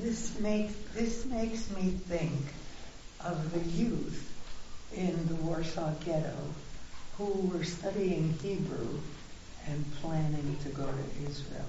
[0.00, 2.32] This makes this makes me think
[3.24, 4.31] of the youth
[4.94, 6.36] in the Warsaw Ghetto
[7.18, 8.98] who were studying Hebrew
[9.66, 11.64] and planning to go to Israel.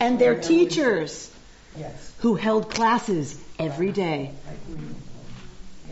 [0.00, 1.32] And their teachers
[1.76, 2.12] yes.
[2.18, 4.32] who held classes every day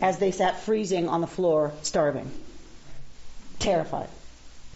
[0.01, 2.29] as they sat freezing on the floor, starving,
[3.59, 4.09] terrified.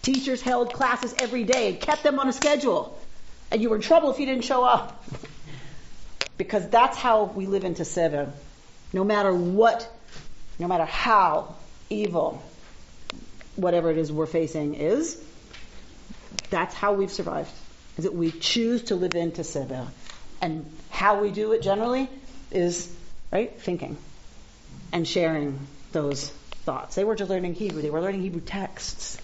[0.01, 2.97] Teachers held classes every day and kept them on a schedule.
[3.51, 5.03] And you were in trouble if you didn't show up.
[6.37, 8.31] because that's how we live into sever.
[8.93, 9.87] No matter what
[10.59, 11.55] no matter how
[11.89, 12.41] evil
[13.55, 15.21] whatever it is we're facing is,
[16.49, 17.51] that's how we've survived.
[17.97, 19.87] Is that we choose to live into Sever.
[20.41, 22.09] And how we do it generally
[22.51, 22.93] is,
[23.31, 23.97] right, thinking
[24.91, 25.59] and sharing
[25.91, 26.29] those
[26.65, 26.95] thoughts.
[26.95, 27.81] They were just learning Hebrew.
[27.81, 29.17] They were learning Hebrew texts,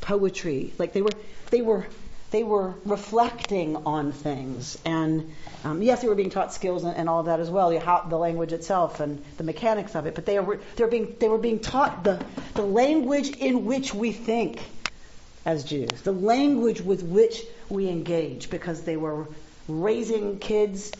[0.00, 0.72] poetry.
[0.78, 1.12] Like they were,
[1.50, 1.86] they were
[2.30, 4.78] they were reflecting on things.
[4.84, 5.32] And
[5.64, 8.02] um, yes, they were being taught skills and, and all of that as well, how,
[8.02, 10.14] the language itself and the mechanics of it.
[10.14, 12.22] But they were, they were, being, they were being taught the,
[12.54, 14.62] the language in which we think
[15.44, 19.26] as Jews, the language with which we engage, because they were
[19.68, 20.92] raising kids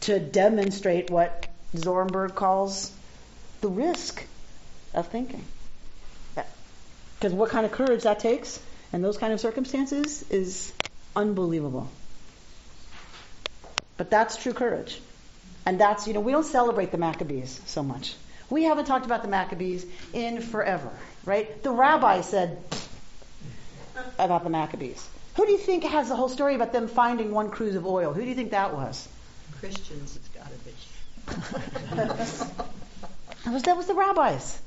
[0.00, 2.92] to demonstrate what Zornberg calls
[3.60, 4.24] the risk
[4.94, 5.44] of thinking.
[6.34, 8.60] Because what kind of courage that takes?
[8.92, 10.72] And those kind of circumstances is
[11.16, 11.88] unbelievable.
[13.96, 15.00] But that's true courage.
[15.64, 18.14] And that's, you know, we don't celebrate the Maccabees so much.
[18.50, 20.90] We haven't talked about the Maccabees in forever,
[21.24, 21.62] right?
[21.62, 22.62] The rabbi said
[24.18, 25.08] about the Maccabees.
[25.36, 28.12] Who do you think has the whole story about them finding one cruse of oil?
[28.12, 29.08] Who do you think that was?
[29.58, 30.72] Christians, it's got to be.
[33.44, 34.60] that was that was the rabbis.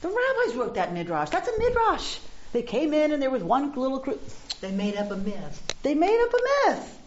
[0.00, 1.30] The rabbis wrote that midrash.
[1.30, 2.18] That's a midrash.
[2.54, 4.22] They came in and there was one little group.
[4.60, 5.74] They made up a myth.
[5.82, 6.98] They made up a myth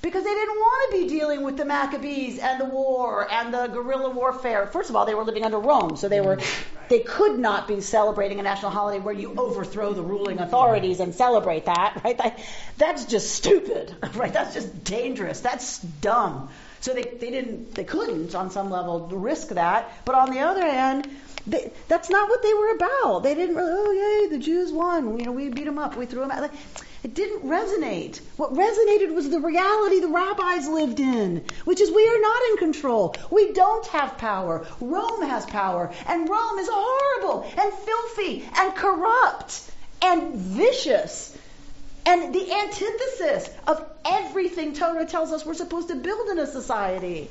[0.00, 3.66] because they didn't want to be dealing with the Maccabees and the war and the
[3.66, 4.68] guerrilla warfare.
[4.68, 6.38] First of all, they were living under Rome, so they were
[6.88, 11.12] they could not be celebrating a national holiday where you overthrow the ruling authorities and
[11.12, 12.16] celebrate that, right?
[12.18, 12.38] That,
[12.78, 14.32] that's just stupid, right?
[14.32, 15.40] That's just dangerous.
[15.40, 16.48] That's dumb.
[16.78, 20.04] So they, they didn't, they couldn't on some level risk that.
[20.04, 21.08] But on the other hand,
[21.46, 23.22] they, that's not what they were about.
[23.22, 25.18] They didn't really, oh yay, the Jews won.
[25.18, 26.50] You know, we beat them up, we threw them out.
[27.02, 28.20] It didn't resonate.
[28.36, 32.56] What resonated was the reality the rabbis lived in, which is we are not in
[32.58, 33.16] control.
[33.30, 34.64] We don't have power.
[34.80, 39.70] Rome has power, and Rome is horrible and filthy and corrupt
[40.00, 41.36] and vicious
[42.04, 47.30] and the antithesis of everything Torah tells us we're supposed to build in a society.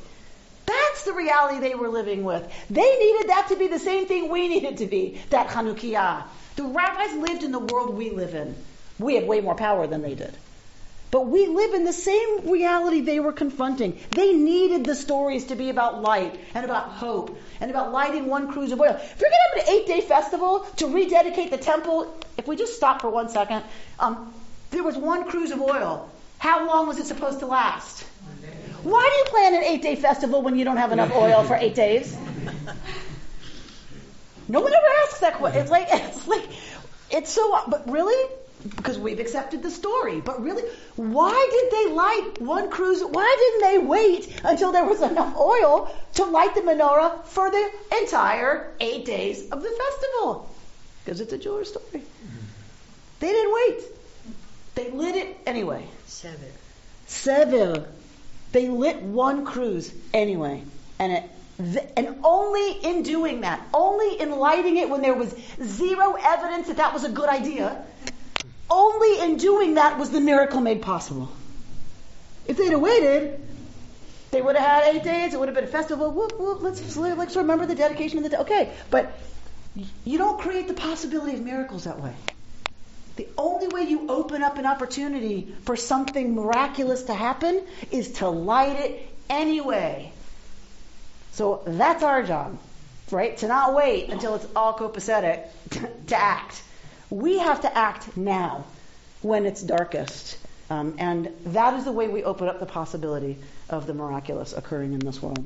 [0.71, 2.43] That's the reality they were living with.
[2.69, 6.23] They needed that to be the same thing we needed to be, that Hanukkah.
[6.55, 8.55] The rabbis lived in the world we live in.
[8.97, 10.37] We have way more power than they did.
[11.11, 13.99] But we live in the same reality they were confronting.
[14.13, 18.49] They needed the stories to be about light and about hope and about lighting one
[18.53, 18.95] cruse of oil.
[18.95, 22.55] If you're going to have an eight day festival to rededicate the temple, if we
[22.55, 23.63] just stop for one second,
[23.99, 24.33] um,
[24.69, 26.09] there was one cruse of oil.
[26.37, 28.05] How long was it supposed to last?
[28.83, 31.55] Why do you plan an eight day festival when you don't have enough oil for
[31.55, 32.17] eight days?
[34.47, 35.61] No one ever asks that question.
[35.61, 36.43] It's like, it's like,
[37.09, 38.29] it's so, but really?
[38.75, 40.21] because we've accepted the story.
[40.21, 40.63] But really,
[40.95, 43.03] why did they light one cruse?
[43.03, 47.71] Why didn't they wait until there was enough oil to light the menorah for the
[48.01, 50.49] entire eight days of the festival?
[51.03, 52.03] Because it's a Jewish story.
[53.19, 53.83] They didn't wait.
[54.75, 55.85] They lit it anyway.
[56.07, 56.37] Sever.
[57.07, 57.87] Sever.
[58.51, 60.63] They lit one cruse anyway.
[60.99, 61.23] And it
[61.95, 66.77] and only in doing that, only in lighting it when there was zero evidence that
[66.77, 67.83] that was a good idea,
[68.69, 71.31] only in doing that was the miracle made possible.
[72.45, 73.39] If they'd have waited,
[74.31, 75.33] they would have had eight days.
[75.33, 76.11] It would have been a festival.
[76.11, 78.37] Whoop, whoop, let's let's remember the dedication of the day.
[78.37, 79.19] Okay, but
[80.03, 82.13] you don't create the possibility of miracles that way.
[83.21, 87.61] The only way you open up an opportunity for something miraculous to happen
[87.91, 90.11] is to light it anyway.
[91.33, 92.57] So that's our job,
[93.11, 93.37] right?
[93.37, 95.45] To not wait until it's all copacetic
[96.07, 96.63] to act.
[97.11, 98.63] We have to act now
[99.21, 100.39] when it's darkest.
[100.71, 103.37] Um, and that is the way we open up the possibility
[103.69, 105.45] of the miraculous occurring in this world.